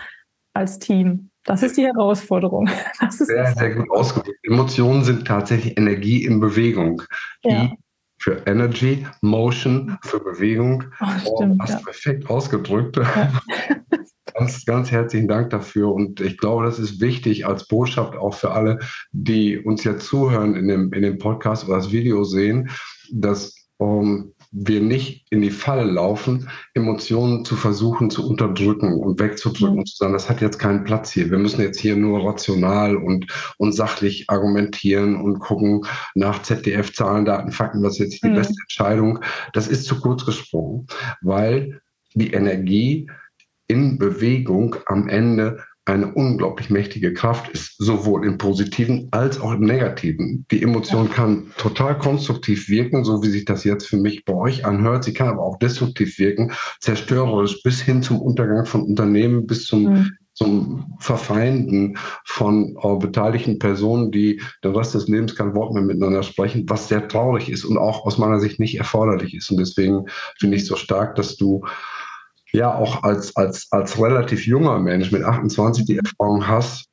als 0.52 0.80
Team. 0.80 1.30
Das 1.44 1.62
ist 1.62 1.76
die 1.76 1.86
Herausforderung. 1.86 2.68
Das 3.00 3.20
ist 3.20 3.28
sehr, 3.28 3.54
sehr 3.54 3.74
gut 3.76 3.90
ausgedrückt. 3.90 4.38
Emotionen 4.42 5.04
sind 5.04 5.26
tatsächlich 5.26 5.78
Energie 5.78 6.24
in 6.24 6.40
Bewegung. 6.40 7.02
Ja. 7.44 7.70
für 8.18 8.42
Energy, 8.46 9.06
Motion, 9.22 9.96
für 10.02 10.20
Bewegung. 10.20 10.84
Oh, 11.00 11.06
stimmt, 11.36 11.56
oh, 11.58 11.62
hast 11.62 11.70
ja. 11.70 11.78
perfekt 11.78 12.28
ausgedrückt. 12.28 12.96
Ja. 12.96 13.32
ganz, 14.40 14.64
ganz 14.64 14.90
herzlichen 14.90 15.28
Dank 15.28 15.50
dafür. 15.50 15.92
Und 15.92 16.20
ich 16.20 16.38
glaube, 16.38 16.64
das 16.64 16.78
ist 16.78 17.00
wichtig 17.00 17.46
als 17.46 17.66
Botschaft 17.68 18.16
auch 18.16 18.34
für 18.34 18.52
alle, 18.52 18.78
die 19.12 19.58
uns 19.58 19.84
jetzt 19.84 20.06
zuhören 20.06 20.54
in 20.54 20.66
dem, 20.66 20.92
in 20.94 21.02
dem 21.02 21.18
Podcast 21.18 21.68
oder 21.68 21.76
das 21.76 21.92
Video 21.92 22.24
sehen, 22.24 22.70
dass 23.12 23.54
um, 23.76 24.34
wir 24.52 24.80
nicht 24.80 25.26
in 25.30 25.42
die 25.42 25.50
Falle 25.50 25.84
laufen, 25.84 26.48
Emotionen 26.74 27.44
zu 27.44 27.54
versuchen 27.54 28.10
zu 28.10 28.28
unterdrücken 28.28 28.94
und 28.94 29.20
wegzudrücken 29.20 29.78
und 29.78 29.88
zu 29.88 29.96
sagen, 29.96 30.12
das 30.12 30.28
hat 30.28 30.40
jetzt 30.40 30.58
keinen 30.58 30.84
Platz 30.84 31.12
hier. 31.12 31.30
Wir 31.30 31.38
müssen 31.38 31.60
jetzt 31.60 31.78
hier 31.78 31.96
nur 31.96 32.26
rational 32.26 32.96
und, 32.96 33.26
und 33.58 33.72
sachlich 33.72 34.28
argumentieren 34.28 35.16
und 35.16 35.38
gucken 35.38 35.84
nach 36.14 36.42
ZDF, 36.42 36.92
Zahlen, 36.94 37.26
Daten, 37.26 37.52
Fakten, 37.52 37.82
was 37.82 37.92
ist 37.92 37.98
jetzt 37.98 38.24
die 38.24 38.28
mhm. 38.28 38.34
beste 38.36 38.56
Entscheidung. 38.60 39.20
Das 39.52 39.68
ist 39.68 39.84
zu 39.84 40.00
kurz 40.00 40.26
gesprungen, 40.26 40.86
weil 41.22 41.80
die 42.14 42.32
Energie 42.32 43.06
in 43.70 43.98
Bewegung 43.98 44.74
am 44.86 45.08
Ende 45.08 45.60
eine 45.84 46.12
unglaublich 46.12 46.70
mächtige 46.70 47.14
Kraft 47.14 47.48
ist, 47.50 47.76
sowohl 47.78 48.26
im 48.26 48.36
positiven 48.36 49.08
als 49.12 49.40
auch 49.40 49.52
im 49.52 49.60
negativen. 49.60 50.44
Die 50.50 50.62
Emotion 50.62 51.08
kann 51.08 51.52
total 51.56 51.98
konstruktiv 51.98 52.68
wirken, 52.68 53.04
so 53.04 53.22
wie 53.22 53.30
sich 53.30 53.44
das 53.44 53.64
jetzt 53.64 53.86
für 53.86 53.96
mich 53.96 54.24
bei 54.24 54.34
euch 54.34 54.64
anhört. 54.64 55.04
Sie 55.04 55.12
kann 55.12 55.28
aber 55.28 55.42
auch 55.42 55.58
destruktiv 55.58 56.18
wirken, 56.18 56.52
zerstörerisch 56.80 57.62
bis 57.62 57.80
hin 57.80 58.02
zum 58.02 58.20
Untergang 58.20 58.66
von 58.66 58.82
Unternehmen, 58.82 59.46
bis 59.46 59.66
zum, 59.66 59.84
mhm. 59.84 60.12
zum 60.34 60.96
Verfeinden 60.98 61.96
von 62.24 62.76
äh, 62.82 62.96
beteiligten 62.96 63.58
Personen, 63.58 64.10
die 64.10 64.42
den 64.62 64.76
Rest 64.76 64.94
des 64.94 65.08
Lebens 65.08 65.34
kein 65.34 65.54
Wort 65.54 65.72
mehr 65.72 65.82
miteinander 65.82 66.24
sprechen, 66.24 66.64
was 66.68 66.88
sehr 66.88 67.08
traurig 67.08 67.48
ist 67.48 67.64
und 67.64 67.78
auch 67.78 68.04
aus 68.04 68.18
meiner 68.18 68.40
Sicht 68.40 68.58
nicht 68.58 68.76
erforderlich 68.76 69.34
ist. 69.34 69.50
Und 69.50 69.58
deswegen 69.58 70.06
finde 70.38 70.56
ich 70.56 70.66
so 70.66 70.76
stark, 70.76 71.14
dass 71.14 71.36
du 71.36 71.62
ja 72.52 72.74
auch 72.74 73.02
als, 73.02 73.36
als, 73.36 73.68
als 73.70 74.00
relativ 74.00 74.46
junger 74.46 74.78
Mensch 74.78 75.12
mit 75.12 75.22
28 75.22 75.84
die 75.84 75.98
Erfahrung 75.98 76.46
hast 76.46 76.88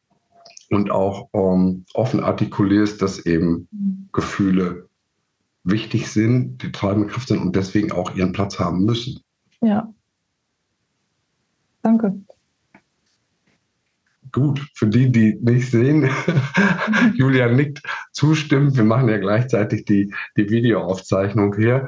und 0.70 0.92
auch 0.92 1.30
ähm, 1.34 1.86
offen 1.94 2.24
artikulierst, 2.24 3.02
dass 3.02 3.26
eben 3.26 3.68
Gefühle 4.12 4.88
wichtig 5.64 6.10
sind, 6.10 6.62
die 6.64 6.72
treibende 6.72 7.08
Kraft 7.08 7.28
sind 7.28 7.40
und 7.40 7.56
deswegen 7.56 7.92
auch 7.92 8.16
ihren 8.16 8.32
Platz 8.32 8.60
haben 8.60 8.86
müssen. 8.86 9.22
Ja. 9.62 9.94
Danke. 11.82 12.14
Gut, 14.32 14.66
für 14.74 14.88
die, 14.88 15.12
die 15.12 15.38
nicht 15.42 15.72
sehen, 15.72 16.10
Julia 17.16 17.48
nickt 17.48 17.82
zustimmend. 18.12 18.76
Wir 18.76 18.84
machen 18.84 19.10
ja 19.10 19.18
gleichzeitig 19.18 19.86
die, 19.86 20.14
die 20.36 20.50
Videoaufzeichnung 20.50 21.56
hier. 21.56 21.88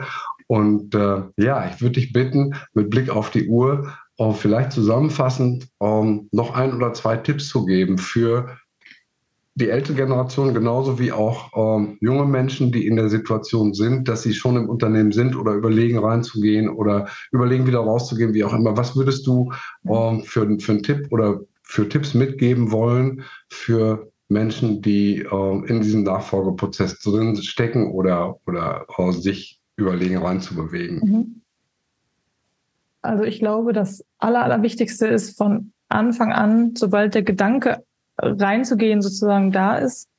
Und 0.49 0.95
äh, 0.95 1.21
ja, 1.37 1.69
ich 1.69 1.79
würde 1.79 1.99
dich 1.99 2.11
bitten, 2.11 2.55
mit 2.73 2.89
Blick 2.89 3.09
auf 3.09 3.29
die 3.29 3.47
Uhr, 3.47 3.93
äh, 4.17 4.31
vielleicht 4.31 4.71
zusammenfassend 4.71 5.67
ähm, 5.79 6.27
noch 6.31 6.55
ein 6.55 6.73
oder 6.73 6.91
zwei 6.93 7.17
Tipps 7.17 7.49
zu 7.49 7.65
geben 7.65 7.99
für 7.99 8.57
die 9.53 9.69
ältere 9.69 9.95
Generation 9.95 10.53
genauso 10.53 10.97
wie 10.97 11.11
auch 11.11 11.51
ähm, 11.55 11.97
junge 12.01 12.25
Menschen, 12.25 12.71
die 12.71 12.87
in 12.87 12.95
der 12.95 13.09
Situation 13.09 13.75
sind, 13.75 14.07
dass 14.07 14.23
sie 14.23 14.33
schon 14.33 14.55
im 14.55 14.69
Unternehmen 14.69 15.11
sind 15.11 15.35
oder 15.35 15.53
überlegen 15.53 15.99
reinzugehen 15.99 16.67
oder 16.67 17.07
überlegen 17.31 17.67
wieder 17.67 17.79
rauszugehen, 17.79 18.33
wie 18.33 18.43
auch 18.43 18.53
immer. 18.53 18.75
Was 18.75 18.95
würdest 18.95 19.27
du 19.27 19.51
ähm, 19.87 20.23
für, 20.23 20.47
für 20.59 20.71
einen 20.71 20.83
Tipp 20.83 21.07
oder 21.11 21.41
für 21.61 21.87
Tipps 21.87 22.15
mitgeben 22.15 22.71
wollen 22.71 23.23
für 23.49 24.11
Menschen, 24.29 24.81
die 24.81 25.19
äh, 25.19 25.65
in 25.67 25.81
diesem 25.81 26.03
Nachfolgeprozess 26.03 26.99
drin 27.01 27.35
stecken 27.35 27.91
oder, 27.91 28.39
oder 28.47 28.87
äh, 28.97 29.11
sich 29.11 29.58
überlegen, 29.79 30.17
reinzubewegen. 30.17 30.99
Mhm. 30.99 31.41
Also 33.01 33.23
ich 33.23 33.39
glaube, 33.39 33.73
das 33.73 34.05
Aller, 34.17 34.43
Allerwichtigste 34.43 35.07
ist 35.07 35.37
von 35.37 35.71
Anfang 35.87 36.31
an, 36.31 36.75
sobald 36.75 37.15
der 37.15 37.23
Gedanke 37.23 37.83
reinzugehen 38.17 39.01
sozusagen 39.01 39.51
da 39.51 39.77
ist, 39.77 40.09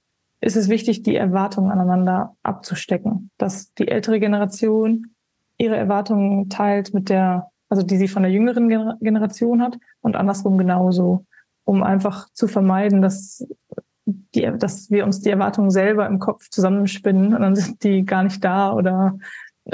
ist 0.41 0.57
es 0.57 0.69
wichtig, 0.69 1.03
die 1.03 1.17
Erwartungen 1.17 1.71
aneinander 1.71 2.35
abzustecken. 2.43 3.31
Dass 3.37 3.75
die 3.75 3.89
ältere 3.89 4.21
Generation 4.21 5.09
ihre 5.59 5.77
Erwartungen 5.77 6.49
teilt 6.49 6.95
mit 6.95 7.11
der, 7.11 7.51
also 7.69 7.83
die 7.83 7.99
sie 7.99 8.09
von 8.09 8.23
der 8.23 8.33
jüngeren 8.33 8.69
Generation 9.01 9.63
hat 9.63 9.77
und 10.01 10.17
andersrum 10.17 10.57
genauso, 10.57 11.27
um 11.65 11.83
einfach 11.83 12.29
zu 12.33 12.49
vermeiden, 12.49 13.03
dass 13.03 13.47
die, 14.07 14.51
dass 14.59 14.91
wir 14.91 15.05
uns 15.05 15.21
die 15.21 15.31
Erwartungen 15.31 15.71
selber 15.71 16.07
im 16.07 16.19
Kopf 16.19 16.49
zusammenspinnen 16.49 17.35
und 17.35 17.43
dann 17.43 17.55
sind 17.55 17.85
die 17.85 18.05
gar 18.05 18.23
nicht 18.23 18.43
da 18.43 18.73
oder 18.73 19.19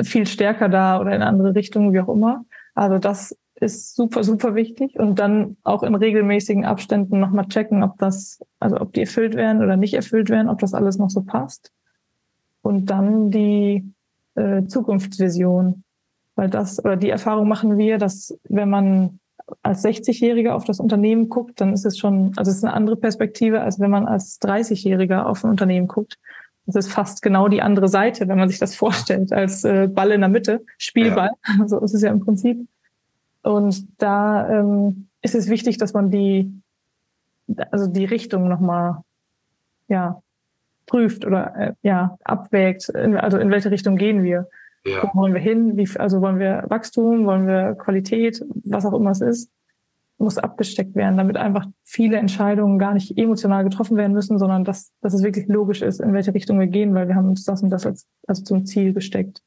viel 0.03 0.27
stärker 0.27 0.69
da 0.69 1.01
oder 1.01 1.15
in 1.15 1.23
andere 1.23 1.55
Richtungen, 1.55 1.93
wie 1.93 2.01
auch 2.01 2.09
immer. 2.09 2.45
Also 2.75 2.99
das 2.99 3.37
ist 3.61 3.97
super, 3.97 4.23
super 4.23 4.55
wichtig. 4.55 4.99
Und 4.99 5.19
dann 5.19 5.57
auch 5.65 5.83
in 5.83 5.95
regelmäßigen 5.95 6.65
Abständen 6.65 7.21
nochmal 7.21 7.47
checken, 7.49 7.83
ob 7.83 7.99
das, 7.99 8.41
also 8.61 8.81
ob 8.81 8.93
die 8.93 9.01
erfüllt 9.01 9.35
werden 9.35 9.63
oder 9.63 9.77
nicht 9.77 9.95
erfüllt 9.95 10.29
werden, 10.29 10.49
ob 10.49 10.59
das 10.59 10.75
alles 10.75 10.99
noch 10.99 11.11
so 11.11 11.23
passt. 11.23 11.73
Und 12.63 12.87
dann 12.87 13.31
die 13.31 13.93
äh, 14.35 14.65
Zukunftsvision. 14.67 15.85
Weil 16.35 16.51
das, 16.51 16.85
oder 16.85 16.97
die 16.97 17.09
Erfahrung 17.09 17.49
machen 17.49 17.79
wir, 17.79 17.97
dass 17.97 18.39
wenn 18.49 18.69
man 18.69 19.21
als 19.63 19.85
60-Jähriger 19.85 20.51
auf 20.51 20.65
das 20.65 20.81
Unternehmen 20.81 21.29
guckt, 21.29 21.61
dann 21.61 21.73
ist 21.73 21.87
es 21.87 21.99
schon, 21.99 22.33
also 22.37 22.51
es 22.51 22.59
ist 22.59 22.65
eine 22.65 22.75
andere 22.75 22.97
Perspektive, 22.97 23.61
als 23.61 23.79
wenn 23.81 23.91
man 23.91 24.07
als 24.07 24.41
30-Jähriger 24.43 25.25
auf 25.25 25.45
ein 25.45 25.51
Unternehmen 25.51 25.87
guckt. 25.87 26.19
Das 26.67 26.75
ist 26.75 26.93
fast 26.93 27.23
genau 27.23 27.49
die 27.49 27.63
andere 27.63 27.89
Seite, 27.89 28.27
wenn 28.29 28.39
man 28.39 28.49
sich 28.49 28.59
das 28.59 28.75
vorstellt, 28.75 29.33
als 29.33 29.65
äh, 29.65 29.87
Ball 29.87 30.11
in 30.11 30.21
der 30.21 30.29
Mitte, 30.29 30.65
Spielball. 30.79 31.31
Ja. 31.47 31.67
So 31.67 31.79
ist 31.81 31.95
es 31.95 32.03
ja 32.03 32.11
im 32.11 32.21
Prinzip. 32.21 32.67
Und 33.43 33.87
da 33.99 34.49
ähm, 34.49 35.07
ist 35.23 35.37
es 35.37 35.49
wichtig, 35.49 35.79
dass 35.79 35.93
man 35.93 36.11
die, 36.11 36.53
also 37.71 37.87
die 37.87 38.05
Richtung 38.05 38.49
nochmal, 38.49 39.03
ja, 39.89 40.21
prüft 40.87 41.25
oder 41.25 41.55
äh, 41.57 41.73
ja, 41.83 42.19
abwägt, 42.25 42.89
in, 42.89 43.17
also 43.17 43.39
in 43.39 43.51
welche 43.51 43.71
Richtung 43.71 43.97
gehen 43.97 44.23
wir. 44.23 44.49
Ja. 44.85 45.03
Wo 45.03 45.21
wollen 45.21 45.35
wir 45.35 45.41
hin? 45.41 45.77
Wie, 45.77 45.89
also 45.99 46.21
wollen 46.21 46.39
wir 46.39 46.65
Wachstum, 46.69 47.27
wollen 47.27 47.47
wir 47.47 47.75
Qualität, 47.75 48.45
was 48.65 48.87
auch 48.87 48.93
immer 48.93 49.11
es 49.11 49.21
ist, 49.21 49.51
muss 50.19 50.39
abgesteckt 50.39 50.95
werden, 50.95 51.17
damit 51.17 51.37
einfach 51.37 51.67
viele 51.85 52.17
Entscheidungen 52.17 52.79
gar 52.79 52.95
nicht 52.95 53.17
emotional 53.19 53.65
getroffen 53.65 53.97
werden 53.97 54.13
müssen, 54.13 54.39
sondern 54.39 54.65
dass, 54.65 54.93
dass 55.03 55.15
es 55.15 55.23
wirklich 55.23 55.47
logisch 55.47 55.83
ist, 55.83 56.01
in 56.01 56.13
welche 56.13 56.33
Richtung 56.33 56.59
wir 56.59 56.67
gehen, 56.67 56.95
weil 56.95 57.09
wir 57.09 57.15
haben 57.15 57.29
uns 57.29 57.45
das 57.45 57.63
und 57.63 57.71
das 57.71 57.87
als, 57.87 58.07
also 58.27 58.43
zum 58.43 58.65
Ziel 58.65 58.93
gesteckt. 58.95 59.43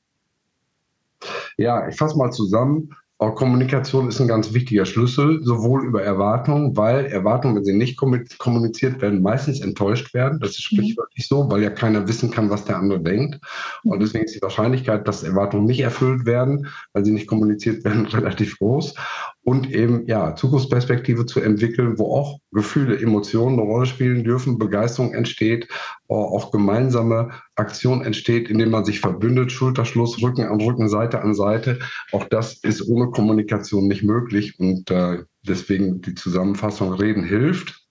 Ja, 1.58 1.88
ich 1.88 1.96
fasse 1.96 2.18
mal 2.18 2.32
zusammen. 2.32 2.90
Auch 3.22 3.36
Kommunikation 3.36 4.08
ist 4.08 4.22
ein 4.22 4.30
ganz 4.30 4.54
wichtiger 4.54 4.86
Schlüssel, 4.86 5.44
sowohl 5.44 5.86
über 5.86 6.02
Erwartungen, 6.02 6.78
weil 6.78 7.08
Erwartungen, 7.08 7.58
wenn 7.58 7.66
sie 7.66 7.74
nicht 7.74 7.98
kommuniziert 7.98 9.02
werden, 9.02 9.22
meistens 9.22 9.60
enttäuscht 9.60 10.14
werden. 10.14 10.40
Das 10.40 10.52
ist 10.52 10.64
sprichwörtlich 10.64 11.28
so, 11.28 11.52
weil 11.52 11.62
ja 11.62 11.70
keiner 11.70 12.08
wissen 12.08 12.32
kann, 12.32 12.50
was 12.50 12.64
der 12.64 12.78
andere 12.78 13.02
denkt. 13.02 13.42
Und 13.84 14.02
deswegen 14.02 14.24
ist 14.24 14.36
die 14.36 14.42
Wahrscheinlichkeit, 14.42 15.06
dass 15.06 15.24
Erwartungen 15.24 15.66
nicht 15.66 15.82
erfüllt 15.82 16.26
werden, 16.26 16.68
weil 16.94 17.04
sie 17.04 17.12
nicht 17.12 17.28
kommuniziert 17.28 17.84
werden, 17.84 18.06
relativ 18.06 18.58
groß 18.58 18.96
und 19.50 19.72
eben 19.74 20.06
ja 20.06 20.36
Zukunftsperspektive 20.36 21.25
zu 21.25 21.39
entwickeln, 21.39 21.98
wo 21.98 22.15
auch 22.15 22.39
Gefühle, 22.51 23.01
Emotionen 23.01 23.60
eine 23.60 23.68
Rolle 23.68 23.88
spielen 23.88 24.24
dürfen, 24.24 24.60
Begeisterung 24.60 25.15
entsteht, 25.15 25.63
äh, 26.08 26.13
auch 26.13 26.51
gemeinsame 26.51 27.32
Aktion 27.56 28.03
entsteht, 28.03 28.48
indem 28.48 28.70
man 28.70 28.86
sich 28.86 29.00
verbündet, 29.00 29.51
Schulterschluss, 29.51 30.22
Rücken 30.22 30.44
an 30.44 30.62
Rücken, 30.62 30.88
Seite 30.88 31.24
an 31.24 31.34
Seite. 31.34 31.79
Auch 32.12 32.25
das 32.25 32.60
ist 32.63 32.88
ohne 32.88 33.10
Kommunikation 33.10 33.88
nicht 33.88 34.04
möglich 34.04 34.60
und 34.60 34.91
äh, 34.91 35.24
deswegen 35.41 36.00
die 36.02 36.13
Zusammenfassung 36.13 36.93
Reden 36.93 37.24
hilft. 37.24 37.88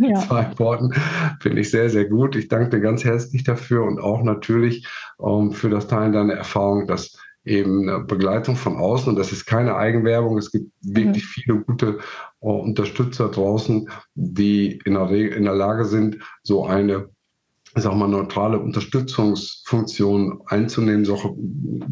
Ja. 0.00 0.20
Zwei 0.20 0.56
Worten 0.58 0.92
finde 1.40 1.60
ich 1.60 1.72
sehr, 1.72 1.90
sehr 1.90 2.04
gut. 2.04 2.36
Ich 2.36 2.46
danke 2.46 2.76
dir 2.76 2.80
ganz 2.80 3.02
herzlich 3.02 3.42
dafür 3.42 3.82
und 3.82 3.98
auch 3.98 4.22
natürlich 4.22 4.86
ähm, 5.20 5.50
für 5.50 5.70
das 5.70 5.88
Teilen 5.88 6.12
deiner 6.12 6.34
Erfahrung, 6.34 6.86
dass 6.86 7.18
eben 7.44 8.06
Begleitung 8.06 8.56
von 8.56 8.76
außen. 8.76 9.10
Und 9.10 9.16
das 9.16 9.32
ist 9.32 9.46
keine 9.46 9.76
Eigenwerbung. 9.76 10.38
Es 10.38 10.50
gibt 10.50 10.70
wirklich 10.82 11.24
mhm. 11.24 11.28
viele 11.28 11.60
gute 11.60 11.98
uh, 12.40 12.52
Unterstützer 12.52 13.28
draußen, 13.28 13.88
die 14.14 14.80
in 14.84 14.94
der, 14.94 15.10
in 15.10 15.44
der 15.44 15.54
Lage 15.54 15.84
sind, 15.84 16.18
so 16.42 16.66
eine 16.66 17.08
ich 17.76 17.82
sag 17.82 17.94
mal, 17.94 18.08
neutrale 18.08 18.58
Unterstützungsfunktion 18.58 20.40
einzunehmen, 20.46 21.04
solche 21.04 21.34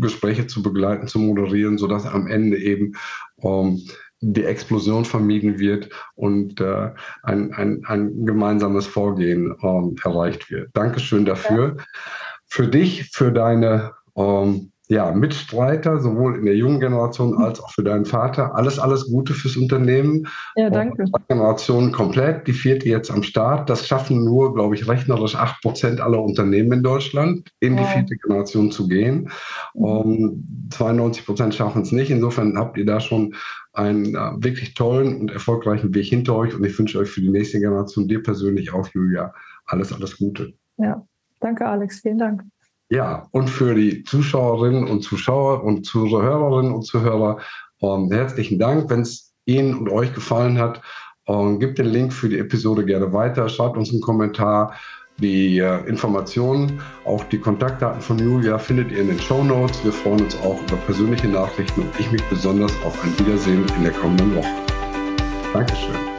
Gespräche 0.01 0.47
zu 0.47 0.63
begleiten, 0.63 1.07
zu 1.07 1.19
moderieren, 1.19 1.79
sodass 1.79 2.07
am 2.07 2.27
Ende 2.27 2.59
eben 2.59 2.97
ähm, 3.43 3.83
die 4.21 4.45
Explosion 4.45 5.05
vermieden 5.05 5.59
wird 5.59 5.91
und 6.15 6.61
äh, 6.61 6.91
ein, 7.23 7.53
ein, 7.53 7.85
ein 7.85 8.25
gemeinsames 8.25 8.87
Vorgehen 8.87 9.55
ähm, 9.63 9.97
erreicht 10.03 10.51
wird. 10.51 10.71
Dankeschön 10.73 11.25
dafür. 11.25 11.77
Ja. 11.77 11.85
Für 12.47 12.67
dich, 12.67 13.11
für 13.13 13.31
deine 13.31 13.93
ähm, 14.17 14.73
ja, 14.89 15.11
Mitstreiter, 15.11 15.99
sowohl 15.99 16.37
in 16.37 16.45
der 16.45 16.55
jungen 16.55 16.79
Generation 16.79 17.37
als 17.39 17.61
auch 17.61 17.73
für 17.73 17.83
deinen 17.83 18.05
Vater. 18.05 18.55
Alles, 18.55 18.79
alles 18.79 19.07
Gute 19.07 19.35
fürs 19.35 19.57
Unternehmen. 19.57 20.29
Ja, 20.55 20.71
danke. 20.71 21.05
Generation 21.29 21.91
komplett, 21.91 22.47
die 22.47 22.53
vierte 22.53 22.89
jetzt 22.89 23.11
am 23.11 23.25
Start. 23.25 23.69
Das 23.69 23.87
schaffen 23.87 24.25
nur, 24.25 24.55
glaube 24.55 24.77
ich, 24.77 24.87
rechnerisch 24.87 25.35
acht 25.35 25.61
Prozent 25.61 26.01
aller 26.01 26.23
Unternehmen 26.23 26.73
in 26.73 26.83
Deutschland, 26.85 27.51
in 27.59 27.77
wow. 27.77 27.81
die 27.81 27.93
vierte 27.95 28.17
Generation 28.17 28.71
zu 28.71 28.87
gehen. 28.87 29.29
Um, 29.75 30.69
92 30.71 31.27
Prozent 31.27 31.55
schaffen 31.55 31.83
es 31.83 31.91
nicht. 31.91 32.11
Insofern 32.11 32.57
habt 32.57 32.79
ihr 32.79 32.87
da 32.87 33.01
schon 33.01 33.35
einen 33.73 34.15
uh, 34.15 34.37
wirklich 34.39 34.75
tollen 34.75 35.21
und 35.21 35.33
erfolgreichen 35.33 35.93
Weg 35.95 36.07
hinter 36.07 36.37
euch. 36.37 36.55
Und 36.55 36.65
ich 36.65 36.79
wünsche 36.79 36.99
euch 37.01 37.11
für 37.11 37.21
die 37.21 37.31
nächste 37.31 37.59
Generation, 37.59 38.07
dir 38.07 38.23
persönlich 38.23 38.73
auch, 38.73 38.89
Julia, 38.95 39.35
alles, 39.67 39.93
alles 39.93 40.17
Gute. 40.17 40.55
Ja, 40.77 41.05
danke, 41.41 41.67
Alex. 41.67 42.01
Vielen 42.01 42.19
Dank. 42.19 42.45
Ja, 42.89 43.27
und 43.33 43.51
für 43.51 43.75
die 43.75 44.05
Zuschauerinnen 44.05 44.87
und 44.87 45.03
Zuschauer 45.03 45.65
und 45.65 45.85
Zuhörerinnen 45.85 46.73
und 46.73 46.83
Zuhörer 46.83 47.39
ähm, 47.83 48.11
herzlichen 48.13 48.59
Dank. 48.59 48.89
Wenn 48.91 49.01
es 49.01 49.35
Ihnen 49.45 49.75
und 49.75 49.91
euch 49.91 50.15
gefallen 50.15 50.59
hat, 50.59 50.81
ähm, 51.27 51.59
gebt 51.59 51.79
den 51.79 51.87
Link 51.87 52.13
für 52.13 52.29
die 52.29 52.39
Episode 52.39 52.85
gerne 52.85 53.13
weiter, 53.13 53.49
schreibt 53.49 53.77
uns 53.77 53.91
einen 53.91 54.01
Kommentar. 54.01 54.75
Die 55.19 55.59
äh, 55.59 55.89
Informationen, 55.89 56.81
auch 57.07 57.25
die 57.25 57.39
Kontaktdaten 57.39 58.03
von 58.03 58.19
Julia 58.19 58.59
findet 58.59 58.93
ihr 58.93 58.99
in 58.99 59.09
den 59.09 59.19
Show 59.19 59.43
Notes. 59.43 59.83
Wir 59.83 59.93
freuen 59.93 60.21
uns 60.21 60.37
auch 60.43 60.61
über 60.69 60.77
persönliche 60.85 61.29
Nachrichten 61.29 61.81
und 61.83 61.99
ich 61.99 62.11
mich 62.13 62.23
besonders 62.25 62.73
auf 62.85 63.03
ein 63.03 63.19
Wiedersehen 63.19 63.65
in 63.79 63.85
der 63.85 63.93
kommenden 63.93 64.37
Woche. 64.37 64.49
Dankeschön. 65.55 66.16